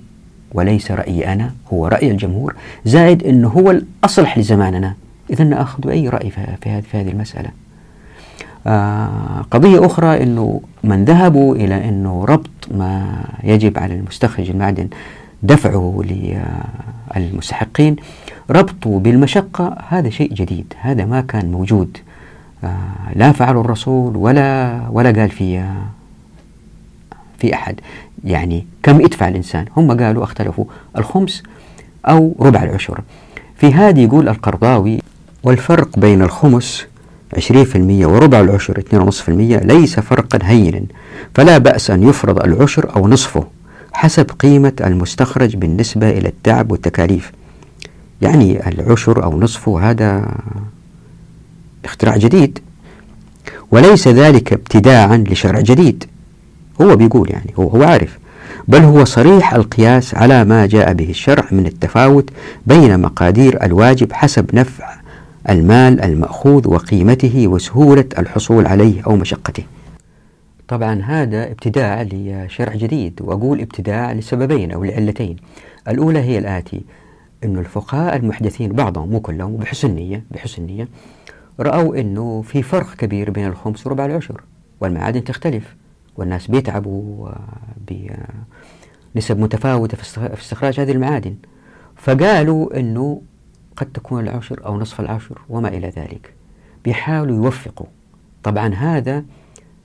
وليس 0.52 0.90
رأيي 0.90 1.33
أنا 1.33 1.52
هو 1.72 1.87
رأي 1.87 2.11
الجمهور 2.11 2.54
زائد 2.85 3.22
أنه 3.22 3.48
هو 3.48 3.70
الأصلح 3.70 4.38
لزماننا. 4.38 4.94
إذا 5.31 5.45
نأخذ 5.45 5.88
أي 5.88 6.09
رأي 6.09 6.31
في 6.31 6.41
هذه 6.41 6.81
في 6.81 6.99
هذه 6.99 7.09
المسألة. 7.09 7.51
آه 8.67 9.45
قضية 9.51 9.87
أخرى 9.87 10.23
أنه 10.23 10.61
من 10.85 11.05
ذهبوا 11.05 11.55
إلى 11.57 11.88
أنه 11.88 12.25
ربط 12.25 12.51
ما 12.71 13.25
يجب 13.45 13.79
على 13.79 13.95
المستخرج 13.95 14.51
المعدن 14.51 14.88
دفعه 15.43 16.03
للمستحقين 17.17 17.97
ربطه 18.51 18.99
بالمشقة 18.99 19.77
هذا 19.88 20.11
شيء 20.11 20.35
جديد 20.35 20.75
هذا 20.81 21.05
ما 21.05 21.21
كان 21.21 21.53
موجود. 21.53 21.99
آه 22.64 22.79
لا 23.14 23.33
فعله 23.33 23.61
الرسول 23.61 24.17
ولا 24.17 24.81
ولا 24.91 25.11
قال 25.11 25.31
في 25.31 25.64
في 27.38 27.55
أحد. 27.55 27.81
يعني 28.25 28.67
كم 28.83 29.01
يدفع 29.01 29.29
الإنسان؟ 29.29 29.64
هم 29.77 30.01
قالوا 30.01 30.25
اختلفوا 30.25 30.64
الخمس 30.99 31.43
أو 32.07 32.35
ربع 32.41 32.62
العشر. 32.62 33.01
في 33.57 33.75
هذه 33.75 34.01
يقول 34.01 34.29
القرضاوي 34.29 34.99
والفرق 35.42 35.98
بين 35.98 36.22
الخمس 36.22 36.87
20% 37.37 37.40
وربع 37.77 38.40
العشر 38.40 38.83
2.5% 38.92 39.29
ليس 39.64 40.01
فرقا 40.01 40.38
هينا 40.42 40.83
فلا 41.35 41.59
بأس 41.59 41.90
أن 41.90 42.03
يفرض 42.03 42.40
العشر 42.42 42.96
أو 42.96 43.09
نصفه 43.09 43.46
حسب 43.92 44.31
قيمة 44.38 44.72
المستخرج 44.81 45.57
بالنسبة 45.57 46.11
إلى 46.11 46.29
التعب 46.29 46.72
والتكاليف. 46.72 47.33
يعني 48.22 48.68
العشر 48.68 49.24
أو 49.24 49.40
نصفه 49.40 49.90
هذا 49.90 50.35
اختراع 51.85 52.16
جديد. 52.16 52.59
وليس 53.70 54.09
ذلك 54.09 54.53
ابتداعا 54.53 55.16
لشرع 55.16 55.61
جديد. 55.61 56.05
هو 56.83 56.96
بيقول 56.96 57.31
يعني 57.31 57.55
هو, 57.59 57.68
هو 57.68 57.83
عارف. 57.83 58.18
بل 58.68 58.81
هو 58.83 59.05
صريح 59.05 59.55
القياس 59.55 60.14
على 60.14 60.44
ما 60.44 60.66
جاء 60.66 60.92
به 60.92 61.11
الشرع 61.11 61.44
من 61.51 61.66
التفاوت 61.66 62.31
بين 62.66 63.01
مقادير 63.01 63.64
الواجب 63.64 64.12
حسب 64.12 64.55
نفع 64.55 64.97
المال 65.50 66.00
المأخوذ 66.00 66.68
وقيمته 66.68 67.48
وسهولة 67.48 68.04
الحصول 68.18 68.66
عليه 68.66 69.02
أو 69.06 69.16
مشقته. 69.16 69.64
طبعا 70.68 71.02
هذا 71.02 71.50
ابتداع 71.50 72.02
لشرع 72.02 72.74
جديد 72.74 73.20
وأقول 73.22 73.61
ابتداع 73.61 74.12
لسببين 74.12 74.72
أو 74.72 74.84
لعلتين. 74.84 75.37
الأولى 75.88 76.18
هي 76.18 76.38
الآتي 76.38 76.80
أن 77.44 77.58
الفقهاء 77.58 78.16
المحدثين 78.16 78.72
بعضهم 78.72 79.11
مو 79.11 79.20
كلهم 79.20 79.56
بحسن 79.56 79.90
نية 79.90 80.24
بحسن 80.30 80.62
نية 80.62 80.88
رأوا 81.61 82.00
أنه 82.00 82.42
في 82.42 82.62
فرق 82.62 82.94
كبير 82.94 83.30
بين 83.30 83.46
الخمس 83.46 83.87
وربع 83.87 84.06
العشر 84.06 84.42
والمعادن 84.80 85.24
تختلف 85.24 85.76
والناس 86.16 86.46
بيتعبوا 86.46 87.28
بنسب 89.14 89.38
متفاوتة 89.38 89.96
في 89.96 90.32
استخراج 90.38 90.80
هذه 90.80 90.92
المعادن. 90.92 91.34
فقالوا 91.96 92.80
أنه 92.80 93.22
قد 93.79 93.93
تكون 93.93 94.29
العشر 94.29 94.67
أو 94.67 94.79
نصف 94.79 95.01
العشر 95.01 95.38
وما 95.49 95.69
إلى 95.69 95.88
ذلك. 95.88 96.35
بيحاولوا 96.85 97.37
يوفقوا 97.37 97.87
طبعا 98.43 98.75
هذا 98.75 99.25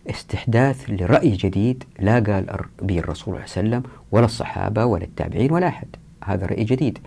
استحداث 0.10 0.86
لرأي 0.90 1.30
جديد 1.30 1.84
لا 2.00 2.14
قال 2.14 2.60
به 2.82 3.00
الرسول 3.00 3.26
صلى 3.26 3.34
الله 3.34 3.40
عليه 3.40 3.78
وسلم 3.78 3.84
ولا 4.12 4.26
الصحابة 4.26 4.86
ولا 4.86 5.04
التابعين 5.04 5.52
ولا 5.52 5.68
أحد. 5.68 5.88
هذا 6.24 6.46
رأي 6.46 6.64
جديد. 6.64 7.00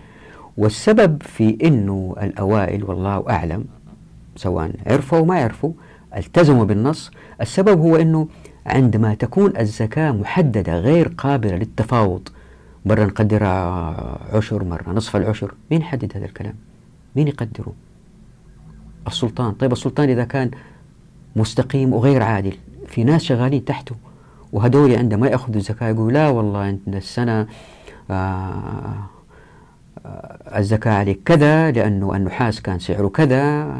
والسبب 0.57 1.23
في 1.23 1.57
أنه 1.63 2.15
الأوائل 2.21 2.83
والله 2.83 3.23
أعلم 3.29 3.65
سواء 4.35 4.71
عرفوا 4.87 5.17
أو 5.17 5.25
ما 5.25 5.43
عرفوا 5.43 5.71
التزموا 6.17 6.65
بالنص 6.65 7.11
السبب 7.41 7.79
هو 7.79 7.95
أنه 7.95 8.27
عندما 8.65 9.13
تكون 9.13 9.57
الزكاة 9.57 10.11
محددة 10.11 10.79
غير 10.79 11.07
قابلة 11.07 11.55
للتفاوض 11.55 12.29
مرة 12.85 13.05
نقدرها 13.05 14.35
عشر 14.35 14.63
مرة 14.63 14.89
نصف 14.89 15.15
العشر 15.15 15.53
مين 15.71 15.81
يحدد 15.81 16.11
هذا 16.15 16.25
الكلام؟ 16.25 16.55
مين 17.17 17.27
يقدره؟ 17.27 17.73
السلطان. 19.07 19.53
طيب 19.53 19.71
السلطان 19.71 20.09
إذا 20.09 20.23
كان 20.23 20.51
مستقيم 21.35 21.93
وغير 21.93 22.23
عادل 22.23 22.57
في 22.87 23.03
ناس 23.03 23.23
شغالين 23.23 23.65
تحته 23.65 23.95
وهدول 24.53 24.95
عندما 24.95 25.27
يأخذوا 25.27 25.55
الزكاة 25.55 25.87
يقولوا 25.87 26.11
لا 26.11 26.29
والله 26.29 26.69
أنت 26.69 26.87
السنة 26.87 27.47
آه 28.11 29.09
الزكاة 30.55 30.91
عليك 30.91 31.19
كذا 31.25 31.71
لأنه 31.71 32.15
النحاس 32.15 32.61
كان 32.61 32.79
سعره 32.79 33.07
كذا 33.07 33.73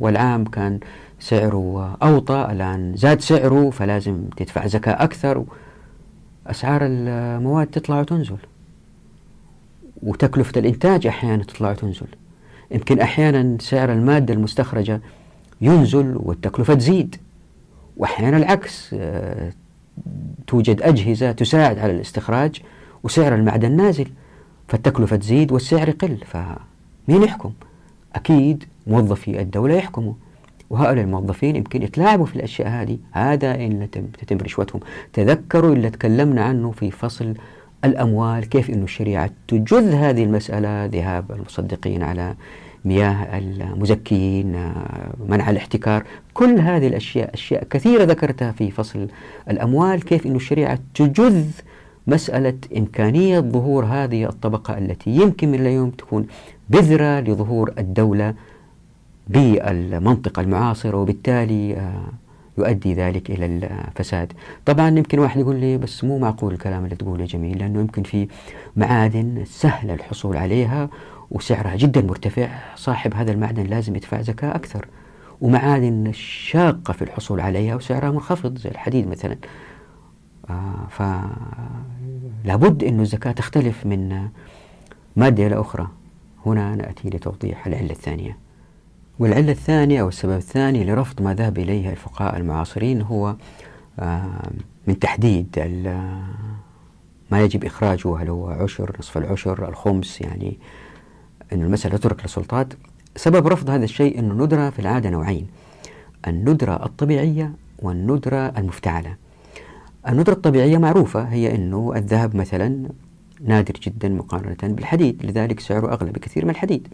والعام 0.00 0.44
كان 0.44 0.80
سعره 1.20 1.96
أوطى 2.02 2.48
الآن 2.50 2.96
زاد 2.96 3.20
سعره 3.20 3.70
فلازم 3.70 4.24
تدفع 4.36 4.66
زكاة 4.66 5.04
أكثر. 5.04 5.44
أسعار 6.46 6.80
المواد 6.84 7.66
تطلع 7.66 8.00
وتنزل 8.00 8.36
وتكلفة 10.02 10.60
الإنتاج 10.60 11.06
أحيانا 11.06 11.44
تطلع 11.44 11.70
وتنزل. 11.70 12.06
يمكن 12.70 13.00
أحيانا 13.00 13.56
سعر 13.60 13.92
المادة 13.92 14.34
المستخرجة 14.34 15.00
ينزل 15.60 16.14
والتكلفة 16.16 16.74
تزيد. 16.74 17.16
وأحيانا 17.96 18.36
العكس 18.36 18.94
آه، 18.94 19.52
توجد 20.46 20.82
أجهزة 20.82 21.32
تساعد 21.32 21.78
على 21.78 21.92
الاستخراج 21.92 22.62
وسعر 23.02 23.34
المعدن 23.34 23.76
نازل 23.76 24.08
فالتكلفة 24.68 25.16
تزيد 25.16 25.52
والسعر 25.52 25.88
يقل. 25.88 26.16
فمين 26.26 27.22
يحكم؟ 27.22 27.52
أكيد 28.14 28.64
موظفي 28.86 29.40
الدولة 29.40 29.74
يحكموا 29.74 30.12
وهؤلاء 30.70 31.04
الموظفين 31.04 31.56
يمكن 31.56 31.82
يتلاعبوا 31.82 32.26
في 32.26 32.36
الأشياء 32.36 32.68
هذه. 32.68 32.98
هذا 33.12 33.54
إن 33.54 33.88
تتم 34.18 34.36
رشوتهم. 34.36 34.80
تذكروا 35.12 35.74
اللي 35.74 35.90
تكلمنا 35.90 36.44
عنه 36.44 36.70
في 36.70 36.90
فصل 36.90 37.34
الأموال 37.84 38.48
كيف 38.48 38.70
أن 38.70 38.82
الشريعة 38.82 39.30
تجذ 39.48 39.94
هذه 39.94 40.24
المسألة؟ 40.24 40.86
ذهاب 40.86 41.32
المصدقين 41.32 42.02
على 42.02 42.34
مياه 42.84 43.38
المزكين 43.38 44.72
منع 45.28 45.50
الاحتكار 45.50 46.04
كل 46.34 46.58
هذه 46.60 46.86
الأشياء 46.86 47.34
أشياء 47.34 47.64
كثيرة 47.64 48.04
ذكرتها 48.04 48.52
في 48.52 48.70
فصل 48.70 49.08
الأموال 49.50 50.04
كيف 50.04 50.26
أن 50.26 50.36
الشريعة 50.36 50.78
تجذ 50.94 51.44
مسألة 52.06 52.58
إمكانية 52.76 53.40
ظهور 53.40 53.84
هذه 53.84 54.28
الطبقة 54.28 54.78
التي 54.78 55.10
يمكن 55.10 55.48
من 55.48 55.60
اليوم 55.60 55.90
تكون 55.90 56.26
بذرة 56.70 57.20
لظهور 57.20 57.72
الدولة 57.78 58.34
بالمنطقة 59.28 60.40
المعاصرة 60.42 60.96
وبالتالي 60.96 61.76
آه، 61.76 62.04
يؤدي 62.58 62.94
ذلك 62.94 63.30
إلى 63.30 63.46
الفساد. 63.46 64.32
طبعا 64.66 64.88
يمكن 64.88 65.18
واحد 65.18 65.40
يقول 65.40 65.56
لي 65.56 65.78
بس 65.78 66.04
مو 66.04 66.18
معقول 66.18 66.52
الكلام 66.52 66.84
اللي 66.84 66.96
تقوله 66.96 67.24
جميل 67.24 67.58
لأنه 67.58 67.80
يمكن 67.80 68.02
في 68.02 68.28
معادن 68.76 69.44
سهل 69.46 69.90
الحصول 69.90 70.36
عليها 70.36 70.88
وسعرها 71.30 71.76
جدا 71.76 72.02
مرتفع 72.02 72.48
صاحب 72.76 73.14
هذا 73.14 73.32
المعدن 73.32 73.64
لازم 73.64 73.96
يدفع 73.96 74.20
زكاة 74.20 74.54
أكثر 74.54 74.86
ومعادن 75.40 76.12
شاقة 76.12 76.92
في 76.92 77.02
الحصول 77.02 77.40
عليها 77.40 77.74
وسعرها 77.74 78.10
منخفض 78.10 78.58
زي 78.58 78.70
الحديد 78.70 79.08
مثلا. 79.08 79.36
آه 80.50 80.86
فلابد 82.44 82.84
أن 82.84 83.00
الزكاة 83.00 83.32
تختلف 83.32 83.86
من 83.86 84.28
مادة 85.16 85.46
إلى 85.46 85.60
أخرى. 85.60 85.88
هنا 86.46 86.74
نأتي 86.74 87.08
لتوضيح 87.08 87.66
العلة 87.66 87.90
الثانية. 87.90 88.36
والعلة 89.18 89.52
الثانية 89.52 90.00
أو 90.00 90.08
السبب 90.08 90.36
الثاني 90.36 90.84
لرفض 90.84 91.22
ما 91.22 91.34
ذهب 91.34 91.58
إليه 91.58 91.90
الفقهاء 91.90 92.36
المعاصرين 92.36 93.02
هو 93.02 93.36
آه، 94.00 94.50
من 94.86 94.98
تحديد 94.98 95.58
ما 97.30 97.40
يجب 97.40 97.64
إخراجه 97.64 98.16
هل 98.16 98.28
هو 98.28 98.48
عشر 98.48 98.96
نصف 98.98 99.18
العشر 99.18 99.68
الخمس 99.68 100.20
يعني 100.20 100.58
أن 101.52 101.62
المسألة 101.62 101.96
تترك 101.96 102.22
للسلطات. 102.22 102.72
سبب 103.16 103.46
رفض 103.46 103.70
هذا 103.70 103.84
الشيء 103.84 104.18
أن 104.18 104.30
الندرة 104.30 104.70
في 104.70 104.78
العادة 104.78 105.10
نوعين 105.10 105.46
الندرة 106.26 106.84
الطبيعية 106.86 107.52
والندرة 107.78 108.52
المفتعلة. 108.58 109.16
الندرة 110.08 110.32
الطبيعية 110.32 110.78
معروفة 110.78 111.22
هي 111.22 111.54
أنه 111.54 111.92
الذهب 111.96 112.36
مثلا 112.36 112.88
نادر 113.40 113.74
جدا 113.82 114.08
مقارنة 114.08 114.74
بالحديد 114.74 115.26
لذلك 115.26 115.60
سعره 115.60 115.92
أغلى 115.92 116.10
بكثير 116.10 116.44
من 116.44 116.50
الحديد. 116.50 116.88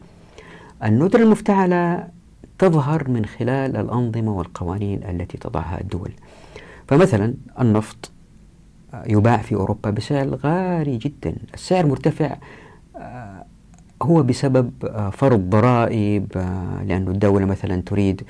الندرة 0.84 1.22
المفتعلة 1.22 2.08
تظهر 2.58 3.10
من 3.10 3.24
خلال 3.24 3.76
الأنظمة 3.76 4.32
والقوانين 4.32 5.02
التي 5.04 5.38
تضعها 5.38 5.80
الدول. 5.80 6.10
فمثلا 6.88 7.34
النفط 7.60 8.10
يباع 9.06 9.36
في 9.36 9.54
أوروبا 9.54 9.90
بسعر 9.90 10.28
غالي 10.28 10.96
جدا. 10.96 11.36
السعر 11.54 11.86
مرتفع 11.86 12.36
آه، 12.96 13.44
هو 14.02 14.22
بسبب 14.22 14.70
آه، 14.84 15.10
فرض 15.10 15.50
ضرائب 15.50 16.26
آه، 16.36 16.82
لأن 16.82 17.08
الدولة 17.08 17.46
مثلا 17.46 17.82
تريد 17.82 18.22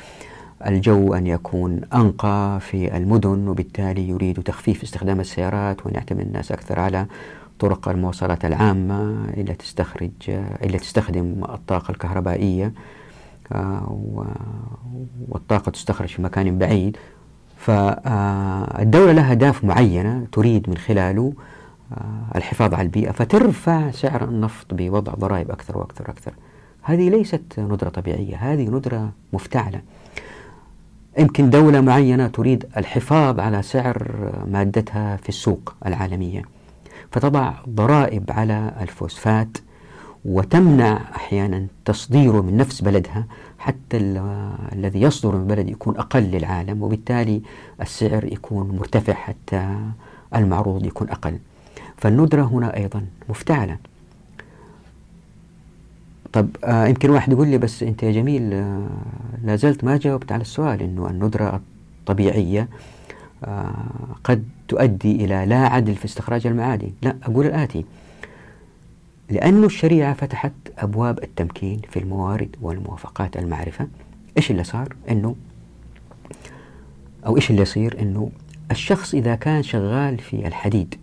الجو 0.66 1.14
أن 1.14 1.26
يكون 1.26 1.80
أنقى 1.94 2.58
في 2.60 2.96
المدن 2.96 3.48
وبالتالي 3.48 4.08
يريد 4.08 4.42
تخفيف 4.42 4.82
استخدام 4.82 5.20
السيارات 5.20 5.86
وأن 5.86 5.94
يعتمد 5.94 6.20
الناس 6.20 6.52
أكثر 6.52 6.80
على 6.80 7.06
طرق 7.58 7.88
المواصلات 7.88 8.44
العامة 8.44 9.24
إلا 9.36 9.54
تستخرج 9.54 10.10
إلا 10.62 10.78
تستخدم 10.78 11.44
الطاقة 11.44 11.90
الكهربائية 11.90 12.72
والطاقة 15.28 15.70
تستخرج 15.70 16.08
في 16.08 16.22
مكان 16.22 16.58
بعيد. 16.58 16.96
فالدولة 17.56 19.12
لها 19.12 19.30
أهداف 19.30 19.64
معينة 19.64 20.26
تريد 20.32 20.70
من 20.70 20.76
خلاله 20.76 21.32
آه، 21.92 22.36
الحفاظ 22.36 22.74
على 22.74 22.82
البيئة 22.82 23.12
فترفع 23.12 23.90
سعر 23.90 24.24
النفط 24.24 24.74
بوضع 24.74 25.14
ضرائب 25.14 25.50
أكثر 25.50 25.78
وأكثر 25.78 26.04
وأكثر. 26.08 26.34
هذه 26.82 27.08
ليست 27.08 27.42
ندرة 27.58 27.88
طبيعية 27.88 28.36
هذه 28.36 28.68
ندرة 28.68 29.10
مفتعلة. 29.32 29.80
يمكن 31.18 31.50
دولة 31.50 31.80
معينة 31.80 32.26
تريد 32.26 32.66
الحفاظ 32.76 33.40
على 33.40 33.62
سعر 33.62 34.30
مادتها 34.50 35.16
في 35.16 35.28
السوق 35.28 35.74
العالمية. 35.86 36.42
فتضع 37.10 37.52
ضرائب 37.68 38.30
على 38.30 38.74
الفوسفات 38.80 39.58
وتمنع 40.24 41.00
أحيانا 41.16 41.66
تصديره 41.84 42.40
من 42.40 42.56
نفس 42.56 42.80
بلدها 42.80 43.26
حتى 43.58 43.96
الذي 44.72 45.00
يصدر 45.00 45.36
من 45.36 45.46
بلد 45.46 45.68
يكون 45.68 45.96
أقل 45.96 46.22
للعالم 46.22 46.82
وبالتالي 46.82 47.42
السعر 47.80 48.24
يكون 48.24 48.68
مرتفع 48.78 49.12
حتى 49.12 49.76
المعروض 50.34 50.86
يكون 50.86 51.10
أقل. 51.10 51.38
فالندرة 51.96 52.42
هنا 52.42 52.76
أيضا 52.76 53.06
مفتعلة. 53.28 53.76
طب 56.34 56.48
آه 56.64 56.86
يمكن 56.86 57.10
واحد 57.10 57.32
يقول 57.32 57.48
لي 57.48 57.58
بس 57.58 57.82
أنت 57.82 58.02
يا 58.02 58.12
جميل 58.12 58.52
آه 58.52 58.88
لا 59.44 59.56
زلت 59.56 59.84
ما 59.84 59.96
جاوبت 59.96 60.32
على 60.32 60.40
السؤال 60.40 60.82
أنه 60.82 61.10
الندرة 61.10 61.60
الطبيعية 62.00 62.68
آه 63.44 63.74
قد 64.24 64.44
تؤدي 64.68 65.24
إلى 65.24 65.46
لا 65.46 65.58
عدل 65.58 65.94
في 65.94 66.04
استخراج 66.04 66.46
المعادن. 66.46 66.90
لا 67.02 67.16
أقول 67.22 67.46
الآتي 67.46 67.84
لأن 69.30 69.64
الشريعة 69.64 70.14
فتحت 70.14 70.52
أبواب 70.78 71.22
التمكين 71.22 71.80
في 71.90 71.98
الموارد 71.98 72.56
والموافقات 72.62 73.36
المعرفة 73.36 73.88
إيش 74.36 74.50
اللي 74.50 74.64
صار؟ 74.64 74.96
إنه 75.10 75.36
أو 77.26 77.36
إيش 77.36 77.50
اللي 77.50 77.62
يصير؟ 77.62 78.00
إنه 78.02 78.30
الشخص 78.70 79.14
إذا 79.14 79.34
كان 79.34 79.62
شغال 79.62 80.18
في 80.18 80.46
الحديد 80.46 80.94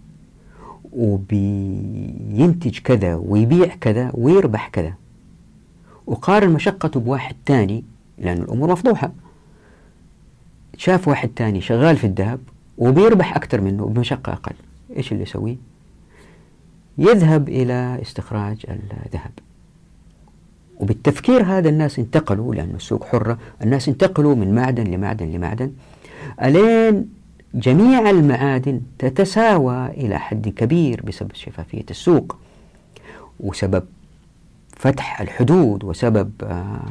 وبينتج 0.94 2.80
كذا 2.80 3.16
ويبيع 3.16 3.76
كذا 3.82 4.12
ويربح 4.14 4.68
كذا 4.68 4.94
وقارن 6.08 6.50
مشقته 6.50 7.00
بواحد 7.00 7.36
تاني 7.46 7.84
لأن 8.18 8.38
الأمور 8.38 8.72
مفضوحة. 8.72 9.12
شاف 10.78 11.08
واحد 11.08 11.30
تاني 11.36 11.62
شغال 11.62 11.98
في 11.98 12.08
الذهب 12.08 12.40
وبيربح 12.78 13.36
أكثر 13.36 13.62
منه 13.62 13.86
بمشقة 13.86 14.34
أقل. 14.34 14.56
إيش 14.98 15.12
اللي 15.12 15.24
يسويه 15.24 15.56
يذهب 16.98 17.50
إلى 17.50 18.00
استخراج 18.02 18.66
الذهب. 19.06 19.32
وبالتفكير 20.80 21.44
هذا 21.44 21.70
الناس 21.70 22.00
انتقلوا 22.00 22.56
لأن 22.56 22.76
السوق 22.76 23.04
حرة 23.06 23.38
الناس 23.62 23.90
انتقلوا 23.90 24.36
من 24.36 24.56
معدن 24.56 24.84
لمعدن 24.84 25.32
لمعدن 25.32 25.72
ألين 26.44 27.10
جميع 27.54 28.10
المعادن 28.10 28.82
تتساوى 29.00 29.88
إلى 29.88 30.20
حد 30.20 30.50
كبير 30.50 31.02
بسبب 31.06 31.34
شفافية 31.34 31.86
السوق. 31.90 32.38
وسبب 33.40 33.84
فتح 34.82 35.22
الحدود 35.22 35.84
وسبب 35.84 36.32
آه 36.44 36.82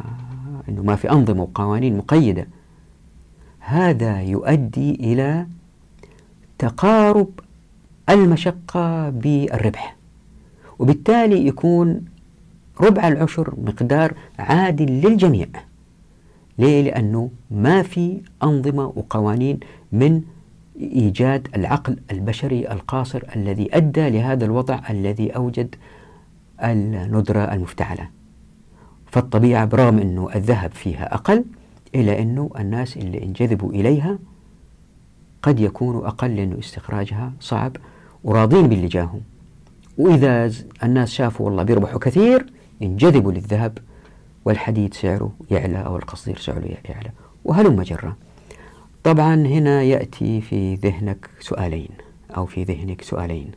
أنه 0.68 0.82
ما 0.82 0.96
في 0.96 1.10
أنظمة 1.10 1.42
وقوانين 1.42 1.96
مقيدة. 1.96 2.46
هذا 3.58 4.20
يؤدي 4.22 4.94
إلى 4.94 5.46
تقارب 6.58 7.28
المشقة 8.10 9.10
بالربح. 9.10 9.96
وبالتالي 10.78 11.46
يكون 11.46 12.04
ربع 12.80 13.08
العشر 13.08 13.54
مقدار 13.64 14.14
عادل 14.38 14.86
للجميع. 14.86 15.46
ليه؟ 16.58 16.82
لأنه 16.82 17.30
ما 17.50 17.82
في 17.82 18.20
أنظمة 18.42 18.84
وقوانين 18.84 19.60
من 19.92 20.22
إيجاد 20.80 21.48
العقل 21.56 21.96
البشري 22.10 22.72
القاصر 22.72 23.22
الذي 23.36 23.76
أدى 23.76 24.10
لهذا 24.10 24.44
الوضع 24.44 24.80
الذي 24.90 25.30
أوجد 25.30 25.74
الندرة 26.62 27.40
المفتعلة. 27.40 28.08
فالطبيعة 29.06 29.64
برغم 29.64 29.98
أنه 29.98 30.28
الذهب 30.34 30.72
فيها 30.72 31.14
أقل 31.14 31.44
إلا 31.94 32.22
أنه 32.22 32.50
الناس 32.58 32.96
اللي 32.96 33.22
انجذبوا 33.22 33.72
إليها 33.72 34.18
قد 35.42 35.60
يكونوا 35.60 36.06
أقل 36.06 36.36
لأنه 36.36 36.58
استخراجها 36.58 37.32
صعب 37.40 37.76
وراضين 38.24 38.68
باللي 38.68 38.86
جاهم. 38.86 39.20
وإذا 39.98 40.52
الناس 40.82 41.10
شافوا 41.10 41.46
والله 41.46 41.62
بيربحوا 41.62 41.98
كثير 41.98 42.52
ينجذبوا 42.80 43.32
للذهب 43.32 43.78
والحديد 44.44 44.94
سعره 44.94 45.32
يعلى 45.50 45.78
أو 45.78 45.96
القصدير 45.96 46.38
سعره 46.38 46.76
يعلى 46.84 47.10
وهلم 47.44 47.82
جرا 47.82 48.14
طبعا 49.04 49.34
هنا 49.34 49.82
يأتي 49.82 50.40
في 50.40 50.74
ذهنك 50.74 51.30
سؤالين 51.40 51.88
أو 52.36 52.46
في 52.46 52.64
ذهنك 52.64 53.02
سؤالين. 53.02 53.50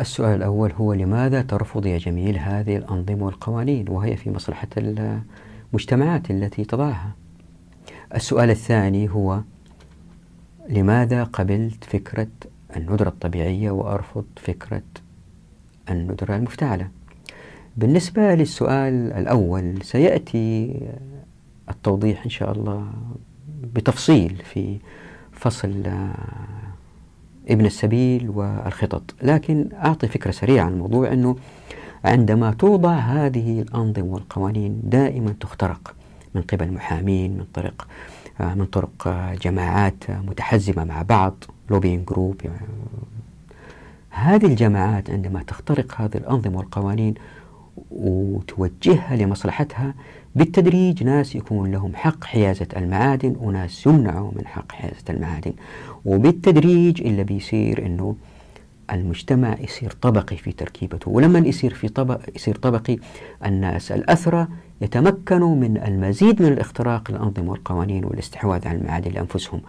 السؤال 0.00 0.36
الأول 0.36 0.72
هو 0.72 0.92
لماذا 0.92 1.42
ترفض 1.42 1.86
يا 1.86 1.98
جميل 1.98 2.38
هذه 2.38 2.76
الأنظمة 2.76 3.24
والقوانين 3.26 3.88
وهي 3.88 4.16
في 4.16 4.30
مصلحة 4.30 4.68
المجتمعات 4.76 6.30
التي 6.30 6.64
تضعها؟ 6.64 7.12
السؤال 8.14 8.50
الثاني 8.50 9.10
هو 9.10 9.40
لماذا 10.68 11.24
قبلت 11.24 11.84
فكرة 11.84 12.28
الندرة 12.76 13.08
الطبيعية 13.08 13.70
وأرفض 13.70 14.24
فكرة 14.36 14.82
الندرة 15.90 16.36
المفتعلة؟ 16.36 16.88
بالنسبة 17.76 18.34
للسؤال 18.34 19.12
الأول 19.12 19.82
سيأتي 19.82 20.80
التوضيح 21.70 22.24
إن 22.24 22.30
شاء 22.30 22.52
الله 22.52 22.86
بتفصيل 23.74 24.36
في 24.44 24.78
فصل 25.32 25.82
ابن 27.50 27.66
السبيل 27.66 28.30
والخطط. 28.30 29.14
لكن 29.22 29.68
أعطي 29.84 30.08
فكرة 30.08 30.30
سريعة 30.30 30.64
عن 30.64 30.72
الموضوع 30.72 31.12
أنه 31.12 31.36
عندما 32.04 32.50
توضع 32.52 32.92
هذه 32.92 33.60
الأنظمة 33.62 34.06
والقوانين 34.14 34.80
دائما 34.84 35.34
تخترق 35.40 35.94
من 36.34 36.42
قبل 36.42 36.72
محامين 36.72 37.38
من 37.38 37.44
طرق 37.54 37.86
من 38.40 38.64
طرق 38.64 39.08
جماعات 39.42 40.10
متحزمة 40.10 40.84
مع 40.84 41.02
بعض 41.02 41.44
لوبين 41.70 42.04
جروب 42.04 42.36
يعني 42.44 42.66
هذه 44.10 44.46
الجماعات 44.46 45.10
عندما 45.10 45.42
تخترق 45.42 46.00
هذه 46.00 46.16
الأنظمة 46.16 46.58
والقوانين 46.58 47.14
وتوجهها 47.90 49.16
لمصلحتها 49.16 49.94
بالتدريج 50.38 51.04
ناس 51.04 51.36
يكون 51.36 51.72
لهم 51.72 51.92
حق 51.94 52.24
حيازة 52.24 52.66
المعادن 52.76 53.36
وناس 53.40 53.86
يمنعوا 53.86 54.30
من 54.36 54.46
حق 54.46 54.72
حيازة 54.72 55.04
المعادن. 55.10 55.52
وبالتدريج 56.04 57.02
اللي 57.02 57.24
بيصير 57.24 57.86
إنه 57.86 58.16
المجتمع 58.92 59.56
يصير 59.60 59.90
طبقي 59.90 60.36
في 60.36 60.52
تركيبته. 60.52 61.10
ولما 61.10 61.38
يصير 61.38 61.74
في 61.74 61.88
طبق 61.88 62.20
يصير 62.36 62.56
طبقي 62.56 62.96
الناس 63.46 63.92
الأثرى 63.92 64.46
يتمكنوا 64.80 65.56
من 65.56 65.76
المزيد 65.76 66.42
من 66.42 66.52
الاختراق 66.52 67.10
للأنظمة 67.10 67.50
والقوانين 67.50 68.04
والاستحواذ 68.04 68.68
على 68.68 68.78
المعادن 68.78 69.10
لأنفسهم. 69.10 69.60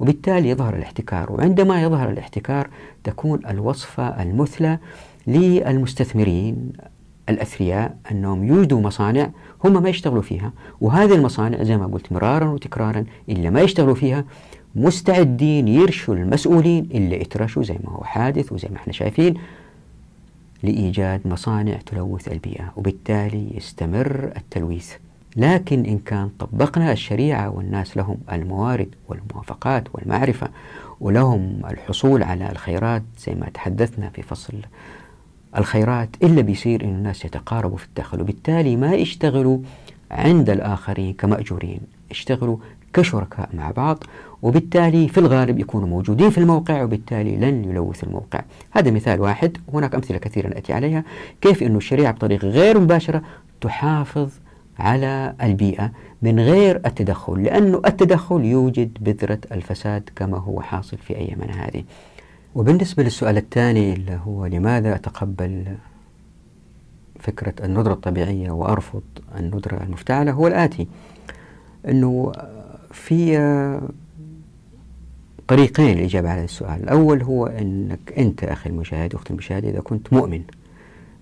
وبالتالي 0.00 0.48
يظهر 0.48 0.76
الاحتكار. 0.76 1.32
وعندما 1.32 1.82
يظهر 1.82 2.10
الاحتكار 2.10 2.68
تكون 3.04 3.46
الوصفة 3.46 4.22
المثلى 4.22 4.78
للمستثمرين 5.26 6.72
الأثرياء 7.28 7.96
أنهم 8.10 8.44
يوجدوا 8.44 8.80
مصانع 8.80 9.30
هم 9.64 9.82
ما 9.82 9.88
يشتغلوا 9.88 10.22
فيها 10.22 10.52
وهذه 10.80 11.14
المصانع 11.14 11.62
زي 11.62 11.76
ما 11.76 11.86
قلت 11.86 12.12
مرارا 12.12 12.48
وتكرارا 12.48 13.04
إلا 13.28 13.50
ما 13.50 13.60
يشتغلوا 13.60 13.94
فيها 13.94 14.24
مستعدين 14.74 15.68
يرشوا 15.68 16.14
المسؤولين 16.14 16.88
اللي 16.94 17.22
اترشوا 17.22 17.62
زي 17.62 17.78
ما 17.84 17.90
هو 17.90 18.04
حادث 18.04 18.52
وزي 18.52 18.68
ما 18.70 18.76
إحنا 18.76 18.92
شايفين 18.92 19.34
لإيجاد 20.62 21.20
مصانع 21.26 21.76
تلوث 21.86 22.28
البيئة 22.28 22.72
وبالتالي 22.76 23.56
يستمر 23.56 24.32
التلويث. 24.36 24.92
لكن 25.36 25.84
إن 25.84 25.98
كان 25.98 26.28
طبقنا 26.38 26.92
الشريعة 26.92 27.50
والناس 27.50 27.96
لهم 27.96 28.16
الموارد 28.32 28.88
والموافقات 29.08 29.84
والمعرفة 29.94 30.48
ولهم 31.00 31.62
الحصول 31.70 32.22
على 32.22 32.52
الخيرات 32.52 33.02
زي 33.26 33.34
ما 33.34 33.48
تحدثنا 33.54 34.08
في 34.08 34.22
فصل 34.22 34.54
الخيرات 35.56 36.08
إلا 36.22 36.42
بيصير 36.42 36.84
إن 36.84 36.88
الناس 36.88 37.24
يتقاربوا 37.24 37.76
في 37.76 37.84
الدخل 37.86 38.20
وبالتالي 38.20 38.76
ما 38.76 38.94
يشتغلوا 38.94 39.58
عند 40.10 40.50
الآخرين 40.50 41.14
كمأجورين 41.14 41.80
اشتغلوا 42.10 42.56
كشركاء 42.92 43.48
مع 43.54 43.70
بعض 43.70 44.04
وبالتالي 44.42 45.08
في 45.08 45.18
الغالب 45.18 45.58
يكونوا 45.58 45.88
موجودين 45.88 46.30
في 46.30 46.38
الموقع 46.38 46.82
وبالتالي 46.82 47.36
لن 47.36 47.64
يلوث 47.64 48.04
الموقع. 48.04 48.40
هذا 48.70 48.90
مثال 48.90 49.20
واحد 49.20 49.56
هناك 49.74 49.94
أمثلة 49.94 50.18
كثيرة 50.18 50.48
نأتي 50.48 50.72
عليها 50.72 51.04
كيف 51.40 51.62
أن 51.62 51.76
الشريعة 51.76 52.12
بطريقة 52.12 52.48
غير 52.48 52.80
مباشرة 52.80 53.22
تحافظ 53.60 54.28
على 54.78 55.34
البيئة 55.42 55.92
من 56.22 56.40
غير 56.40 56.76
التدخل 56.86 57.42
لأنه 57.42 57.82
التدخل 57.86 58.44
يوجد 58.44 58.98
بذرة 59.00 59.38
الفساد 59.52 60.10
كما 60.16 60.38
هو 60.38 60.60
حاصل 60.60 60.96
في 60.96 61.16
أيامنا 61.16 61.52
هذه 61.52 61.84
وبالنسبة 62.56 63.02
للسؤال 63.02 63.36
الثاني 63.36 63.92
اللي 63.92 64.20
هو 64.24 64.46
لماذا 64.46 64.94
أتقبل 64.94 65.64
فكرة 67.20 67.64
الندرة 67.64 67.92
الطبيعية 67.92 68.50
وأرفض 68.50 69.02
الندرة 69.38 69.82
المفتعلة 69.82 70.32
هو 70.32 70.46
الآتي 70.46 70.88
أنه 71.88 72.32
في 72.92 73.38
طريقين 75.48 75.96
للإجابة 75.96 76.30
على 76.30 76.44
السؤال. 76.44 76.82
الأول 76.82 77.22
هو 77.22 77.46
أنك 77.46 78.12
أنت 78.18 78.44
أخي 78.44 78.70
المشاهد 78.70 79.14
أختي 79.14 79.32
المشاهد 79.32 79.64
إذا 79.64 79.80
كنت 79.80 80.12
مؤمن 80.12 80.42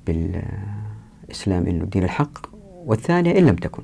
بالإسلام 0.06 1.66
أنه 1.66 1.84
الدين 1.84 2.04
الحق 2.04 2.46
والثانية 2.86 3.38
إن 3.38 3.46
لم 3.46 3.56
تكن. 3.56 3.82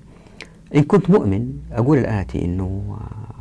إن 0.74 0.82
كنت 0.82 1.10
مؤمن 1.10 1.52
أقول 1.72 1.98
الآتي 1.98 2.44
أنه 2.44 2.96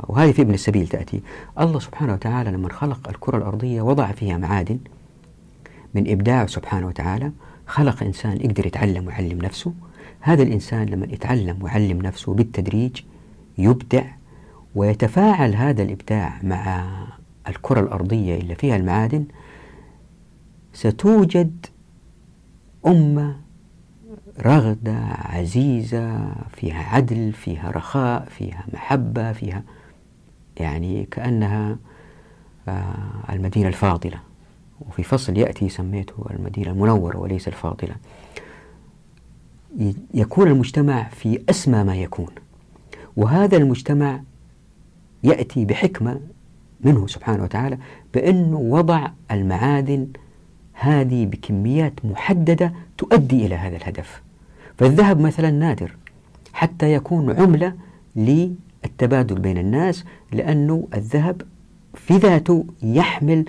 وهذه 0.08 0.32
في 0.32 0.42
ابن 0.42 0.54
السبيل 0.54 0.88
تأتي. 0.88 1.20
الله 1.60 1.78
سبحانه 1.78 2.12
وتعالى 2.12 2.50
لما 2.50 2.68
خلق 2.72 3.08
الكرة 3.08 3.36
الأرضية 3.36 3.82
وضع 3.82 4.12
فيها 4.12 4.36
معادن. 4.38 4.78
من 5.94 6.10
إبداعه 6.10 6.46
سبحانه 6.46 6.86
وتعالى 6.86 7.32
خلق 7.66 8.02
إنسان 8.02 8.36
يقدر 8.36 8.66
يتعلم 8.66 9.06
ويعلم 9.06 9.38
نفسه. 9.38 9.72
هذا 10.20 10.42
الإنسان 10.42 10.86
لما 10.88 11.06
يتعلم 11.06 11.62
ويعلم 11.62 12.02
نفسه 12.02 12.34
بالتدريج 12.34 13.00
يبدع 13.58 14.04
ويتفاعل 14.74 15.54
هذا 15.54 15.82
الإبداع 15.82 16.40
مع 16.42 16.90
الكرة 17.48 17.80
الأرضية 17.80 18.38
اللي 18.38 18.54
فيها 18.54 18.76
المعادن 18.76 19.24
ستوجد 20.72 21.66
أمة 22.86 23.36
رغدة 24.40 24.98
عزيزة 25.10 26.32
فيها 26.56 26.82
عدل 26.82 27.32
فيها 27.32 27.70
رخاء 27.70 28.28
فيها 28.38 28.64
محبة 28.72 29.32
فيها 29.32 29.62
يعني 30.56 31.06
كأنها 31.10 31.76
آه، 32.68 32.94
المدينة 33.30 33.68
الفاضلة. 33.68 34.20
وفي 34.88 35.02
فصل 35.02 35.36
يأتي 35.36 35.68
سميته 35.68 36.26
المدينة 36.30 36.70
المنورة 36.70 37.16
وليس 37.16 37.48
الفاضلة. 37.48 37.94
يكون 40.14 40.48
المجتمع 40.48 41.08
في 41.08 41.42
أسمى 41.50 41.84
ما 41.84 41.96
يكون. 41.96 42.28
وهذا 43.16 43.56
المجتمع 43.56 44.20
يأتي 45.22 45.64
بحكمة 45.64 46.20
منه 46.80 47.06
سبحانه 47.06 47.42
وتعالى 47.42 47.78
بأنه 48.14 48.58
وضع 48.58 49.08
المعادن 49.30 50.08
هذه 50.72 51.26
بكميات 51.26 52.04
محددة 52.04 52.72
تؤدي 52.98 53.46
إلى 53.46 53.54
هذا 53.54 53.76
الهدف. 53.76 54.22
فالذهب 54.80 55.20
مثلا 55.20 55.50
نادر 55.50 55.96
حتى 56.52 56.92
يكون 56.92 57.40
عملة 57.40 57.74
للتبادل 58.16 59.38
بين 59.38 59.58
الناس 59.58 60.04
لأنه 60.32 60.88
الذهب 60.94 61.42
في 61.94 62.16
ذاته 62.16 62.64
يحمل 62.82 63.44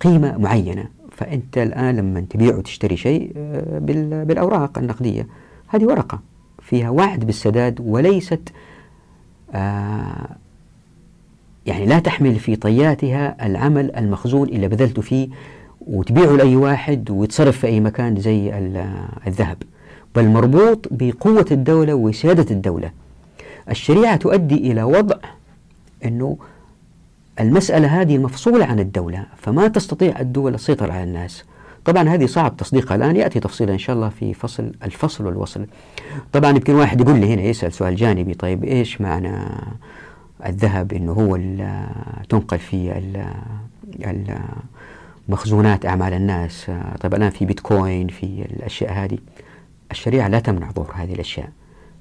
قيمة 0.00 0.38
معينة. 0.38 0.88
فأنت 1.10 1.58
الآن 1.58 1.96
لما 1.96 2.20
تبيع 2.20 2.56
وتشتري 2.56 2.96
شيء 2.96 3.32
آه، 3.36 3.78
بالأوراق 4.24 4.78
النقدية 4.78 5.26
هذه 5.68 5.84
ورقة 5.84 6.20
فيها 6.62 6.90
وعد 6.90 7.24
بالسداد 7.24 7.80
وليست 7.80 8.52
آه 9.54 10.36
يعني 11.66 11.86
لا 11.86 11.98
تحمل 11.98 12.34
في 12.34 12.56
طياتها 12.56 13.46
العمل 13.46 13.96
المخزون 13.96 14.48
اللي 14.48 14.68
بذلت 14.68 15.00
فيه 15.00 15.28
وتبيعه 15.80 16.36
لأي 16.36 16.56
واحد 16.56 17.10
ويتصرف 17.10 17.58
في 17.58 17.66
أي 17.66 17.80
مكان 17.80 18.16
زي 18.20 18.58
الذهب. 19.26 19.62
بل 20.18 20.28
مربوط 20.28 20.86
بقوة 20.90 21.46
الدولة 21.50 21.94
وسيادة 21.94 22.46
الدولة. 22.50 22.90
الشريعة 23.70 24.16
تؤدي 24.16 24.72
إلى 24.72 24.82
وضع 24.82 25.16
أنه 26.04 26.36
المسألة 27.40 28.00
هذه 28.00 28.18
مفصولة 28.18 28.64
عن 28.64 28.80
الدولة 28.80 29.26
فما 29.36 29.68
تستطيع 29.68 30.20
الدول 30.20 30.54
السيطرة 30.54 30.92
على 30.92 31.02
الناس. 31.02 31.44
طبعا 31.84 32.08
هذه 32.08 32.26
صعب 32.26 32.56
تصديقها 32.56 32.94
الآن 32.94 33.16
يأتي 33.16 33.40
تفصيلا 33.40 33.72
إن 33.72 33.78
شاء 33.78 33.96
الله 33.96 34.08
في 34.08 34.34
فصل 34.34 34.72
الفصل 34.82 35.26
والوصل. 35.26 35.66
طبعا 36.32 36.50
يمكن 36.50 36.74
واحد 36.74 37.00
يقول 37.00 37.18
لي 37.20 37.34
هنا 37.34 37.42
يسأل 37.42 37.72
سؤال 37.72 37.96
جانبي 37.96 38.34
طيب 38.34 38.64
إيش 38.64 39.00
معنى 39.00 39.32
الذهب 40.46 40.92
إنه 40.92 41.12
هو 41.12 41.38
تنقل 42.28 42.58
فيه 42.58 43.02
مخزونات 45.28 45.86
أعمال 45.86 46.12
الناس؟ 46.12 46.70
طيب 47.00 47.14
الآن 47.14 47.30
في 47.30 47.44
بيتكوين 47.44 48.08
في 48.08 48.46
الأشياء 48.50 48.92
هذه. 48.92 49.18
الشريعة 49.90 50.28
لا 50.28 50.40
تمنع 50.40 50.70
ظهور 50.70 50.92
هذه 50.94 51.12
الأشياء. 51.12 51.50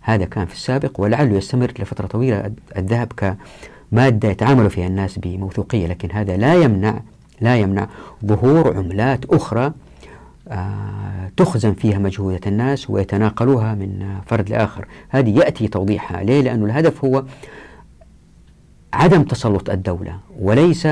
هذا 0.02 0.26
كان 0.26 0.46
في 0.46 0.54
السابق 0.54 1.02
ولعله 1.02 1.36
يستمر 1.36 1.74
لفترة 1.80 2.08
طويلة. 2.08 2.52
الذهب 2.78 3.14
كمادة 3.18 4.30
يتعامل 4.30 4.70
فيها 4.70 4.88
الناس 4.88 5.20
بموثوقية 5.20 5.88
لكن 5.88 6.12
هذا 6.12 6.38
لا 6.38 6.56
يمنع 6.56 7.00
لا 7.42 7.58
يمنع 7.58 7.88
ظهور 8.26 8.78
عملات 8.78 9.26
أخرى 9.26 9.74
آه 10.48 11.32
تخزن 11.38 11.74
فيها 11.74 12.00
مجهودة 12.00 12.40
الناس 12.48 12.90
ويتناقلوها 12.90 13.76
من 13.76 14.20
فرد 14.26 14.50
لآخر. 14.50 14.88
هذه 15.10 15.40
يأتي 15.40 15.68
توضيحها. 15.68 16.24
ليه؟ 16.24 16.42
لأن 16.42 16.64
الهدف 16.64 17.06
هو 17.06 17.24
عدم 18.94 19.24
تسلط 19.24 19.70
الدولة 19.70 20.20
وليس 20.40 20.88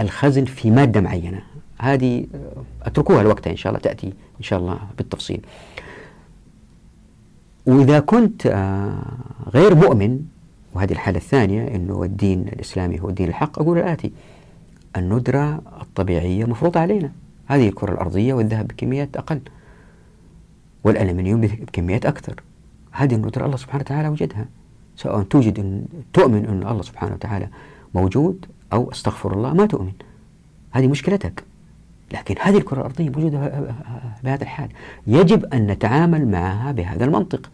الخزن 0.00 0.44
في 0.44 0.70
مادة 0.70 1.00
معينة. 1.00 1.42
هذه 1.78 2.26
آه، 2.34 2.62
أتركوها 2.82 3.20
الوقت 3.20 3.46
إن 3.46 3.56
شاء 3.56 3.70
الله 3.72 3.82
تأتي 3.82 4.06
إن 4.06 4.42
شاء 4.42 4.58
الله 4.58 4.78
بالتفصيل. 4.98 5.40
وإذا 7.66 8.00
كنت 8.00 8.46
آه، 8.46 9.02
غير 9.54 9.74
مؤمن 9.74 10.20
وهذه 10.74 10.92
الحالة 10.92 11.18
الثانية 11.18 11.76
أنه 11.76 12.02
الدين 12.02 12.48
الإسلامي 12.48 13.00
هو 13.00 13.08
الدين 13.08 13.28
الحق 13.28 13.58
أقول 13.58 13.78
الآتي 13.78 14.12
الندرة 14.96 15.62
الطبيعية 15.80 16.44
مفروضة 16.44 16.80
علينا. 16.80 17.12
هذه 17.46 17.68
الكرة 17.68 17.92
الأرضية 17.92 18.34
والذهب 18.34 18.68
بكميات 18.68 19.16
أقل 19.16 19.40
والألمنيوم 20.84 21.40
بكميات 21.40 22.06
أكثر. 22.06 22.42
هذه 22.92 23.14
الندرة 23.14 23.46
الله 23.46 23.56
سبحانه 23.56 23.82
وتعالى 23.82 24.08
وجدها. 24.08 24.46
سواء 24.96 25.22
توجد 25.22 25.58
إن 25.58 25.84
تؤمن 26.12 26.46
أن 26.46 26.68
الله 26.68 26.82
سبحانه 26.82 27.14
وتعالى 27.14 27.48
موجود 27.94 28.46
أو 28.72 28.90
أستغفر 28.90 29.32
الله 29.32 29.52
ما 29.54 29.66
تؤمن. 29.66 29.92
هذه 30.70 30.86
مشكلتك. 30.86 31.44
لكن 32.12 32.34
هذه 32.40 32.56
الكرة 32.58 32.78
الأرضية 32.80 33.08
موجودة 33.08 33.38
بهذا 34.24 34.42
الحال. 34.42 34.68
يجب 35.06 35.44
أن 35.44 35.66
نتعامل 35.66 36.28
معها 36.28 36.72
بهذا 36.72 37.04
المنطق. 37.04 37.50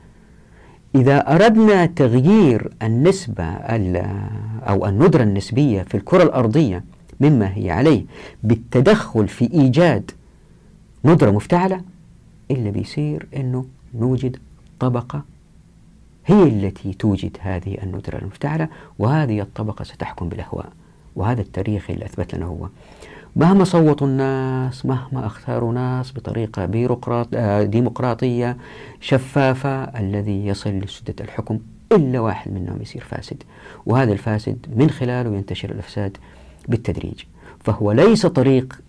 إذا 0.94 1.34
أردنا 1.34 1.86
تغيير 1.86 2.72
النسبة 2.82 3.44
أو 4.68 4.86
الندرة 4.86 5.22
النسبية 5.22 5.82
في 5.82 5.96
الكرة 5.96 6.22
الأرضية 6.22 6.84
مما 7.20 7.56
هي 7.56 7.70
عليه 7.70 8.04
بالتدخل 8.42 9.28
في 9.28 9.52
إيجاد 9.52 10.10
ندرة 11.04 11.30
مفتعلة 11.30 11.80
إلا 12.50 12.70
بيصير 12.70 13.26
أنه 13.36 13.64
نوجد 13.94 14.36
طبقة 14.80 15.22
هي 16.26 16.42
التي 16.42 16.92
توجد 16.92 17.36
هذه 17.40 17.78
الندرة 17.82 18.18
المفتعلة 18.18 18.68
وهذه 18.98 19.40
الطبقة 19.40 19.82
ستحكم 19.82 20.28
بالأهواء. 20.28 20.72
وهذا 21.16 21.40
التاريخ 21.40 21.90
اللي 21.90 22.04
أثبت 22.04 22.34
لنا 22.34 22.46
هو. 22.46 22.68
مهما 23.36 23.64
صوتوا 23.64 24.06
الناس 24.06 24.86
مهما 24.86 25.26
اختاروا 25.26 25.72
ناس 25.72 26.12
بطريقة 26.12 26.64
بيروقراط 26.64 27.28
آه، 27.34 27.62
ديمقراطية 27.62 28.56
شفافة 29.00 29.84
الذي 29.84 30.46
يصل 30.46 30.70
لسدة 30.70 31.14
الحكم 31.20 31.58
إلا 31.92 32.20
واحد 32.20 32.52
منهم 32.52 32.82
يصير 32.82 33.02
فاسد. 33.02 33.42
وهذا 33.86 34.12
الفاسد 34.12 34.66
من 34.76 34.90
خلاله 34.90 35.36
ينتشر 35.36 35.70
الإفساد 35.70 36.16
بالتدريج. 36.68 37.22
فهو 37.64 37.92
ليس 37.92 38.26
طريق 38.26 38.80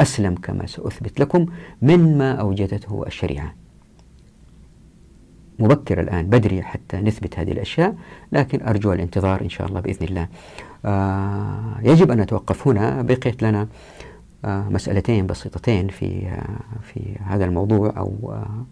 أسلم 0.00 0.34
كما 0.34 0.66
سأثبت 0.66 1.20
لكم 1.20 1.46
مما 1.82 2.32
أوجدته 2.32 3.04
الشريعة. 3.06 3.54
مبكر 5.58 6.00
الآن 6.00 6.26
بدري 6.26 6.62
حتى 6.62 6.96
نثبت 6.96 7.38
هذه 7.38 7.52
الأشياء 7.52 7.94
لكن 8.32 8.66
أرجو 8.66 8.92
الانتظار 8.92 9.40
إن 9.40 9.48
شاء 9.48 9.66
الله 9.66 9.80
بإذن 9.80 10.06
الله. 10.06 10.28
آه 10.84 11.74
يجب 11.82 12.10
أن 12.10 12.20
نتوقف 12.20 12.68
هنا. 12.68 13.02
بقيت 13.02 13.42
لنا 13.42 13.68
آه 14.44 14.68
مسألتين 14.68 15.26
بسيطتين 15.26 15.88
في 15.88 16.26
آه 16.26 16.80
في 16.82 17.00
هذا 17.26 17.44
الموضوع 17.44 17.94
أو 17.96 18.32
آه، 18.32 18.64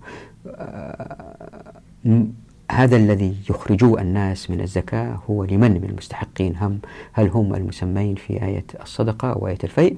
آه، 0.46 2.26
هذا 2.70 2.96
الذي 2.96 3.36
يخرجوه 3.50 4.00
الناس 4.00 4.50
من 4.50 4.60
الزكاة 4.60 5.18
هو 5.30 5.44
لمن 5.44 5.70
من 5.70 5.84
المستحقين 5.84 6.56
هم 6.56 6.78
هل 7.12 7.28
هم 7.28 7.54
المسمين 7.54 8.14
في 8.14 8.42
آية 8.42 8.64
الصدقة 8.82 9.38
وآية 9.38 9.58
الفيء؟ 9.64 9.96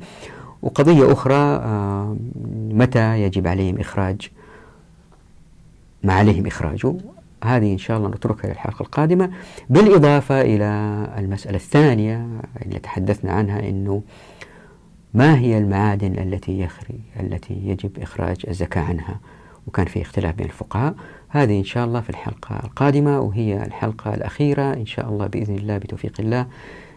وقضية 0.63 1.13
أخرى 1.13 1.35
آه، 1.35 2.17
متى 2.71 3.23
يجب 3.23 3.47
عليهم 3.47 3.79
إخراج 3.79 4.31
ما 6.03 6.13
عليهم 6.13 6.47
إخراجه 6.47 6.95
هذه 7.45 7.73
إن 7.73 7.79
شاء 7.79 7.99
الله 7.99 8.09
نتركها 8.09 8.49
للحلقة 8.49 8.83
القادمة. 8.83 9.31
بالإضافة 9.71 10.41
إلى 10.41 10.65
المسألة 11.19 11.57
الثانية 11.57 12.27
اللي 12.63 12.79
تحدثنا 12.79 13.33
عنها 13.33 13.69
أنه 13.69 14.03
ما 15.15 15.39
هي 15.39 15.59
المعادن 15.59 16.19
التي 16.19 16.61
يخري 16.61 17.01
التي 17.21 17.55
يجب 17.55 17.99
إخراج 17.99 18.37
الزكاة 18.49 18.83
عنها؟ 18.83 19.21
وكان 19.67 19.87
في 19.87 20.03
اختلاف 20.03 20.35
بين 20.35 20.47
الفقهاء. 20.47 20.95
هذه 21.29 21.59
إن 21.59 21.65
شاء 21.65 21.85
الله 21.85 22.01
في 22.01 22.11
الحلقة 22.11 22.61
القادمة 22.65 23.21
وهي 23.21 23.63
الحلقة 23.63 24.15
الأخيرة 24.15 24.73
إن 24.73 24.87
شاء 24.87 25.09
الله 25.09 25.27
بإذن 25.27 25.55
الله 25.55 25.79
بتوفيق 25.79 26.21
الله 26.21 26.47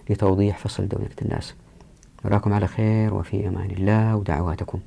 لتوضيح 0.10 0.58
فصل 0.58 0.88
دولة 0.88 1.10
الناس. 1.22 1.56
نراكم 2.26 2.54
على 2.54 2.68
خير 2.68 3.14
وفي 3.14 3.48
أمان 3.48 3.72
الله 3.72 4.16
ودعواتكم. 4.16 4.80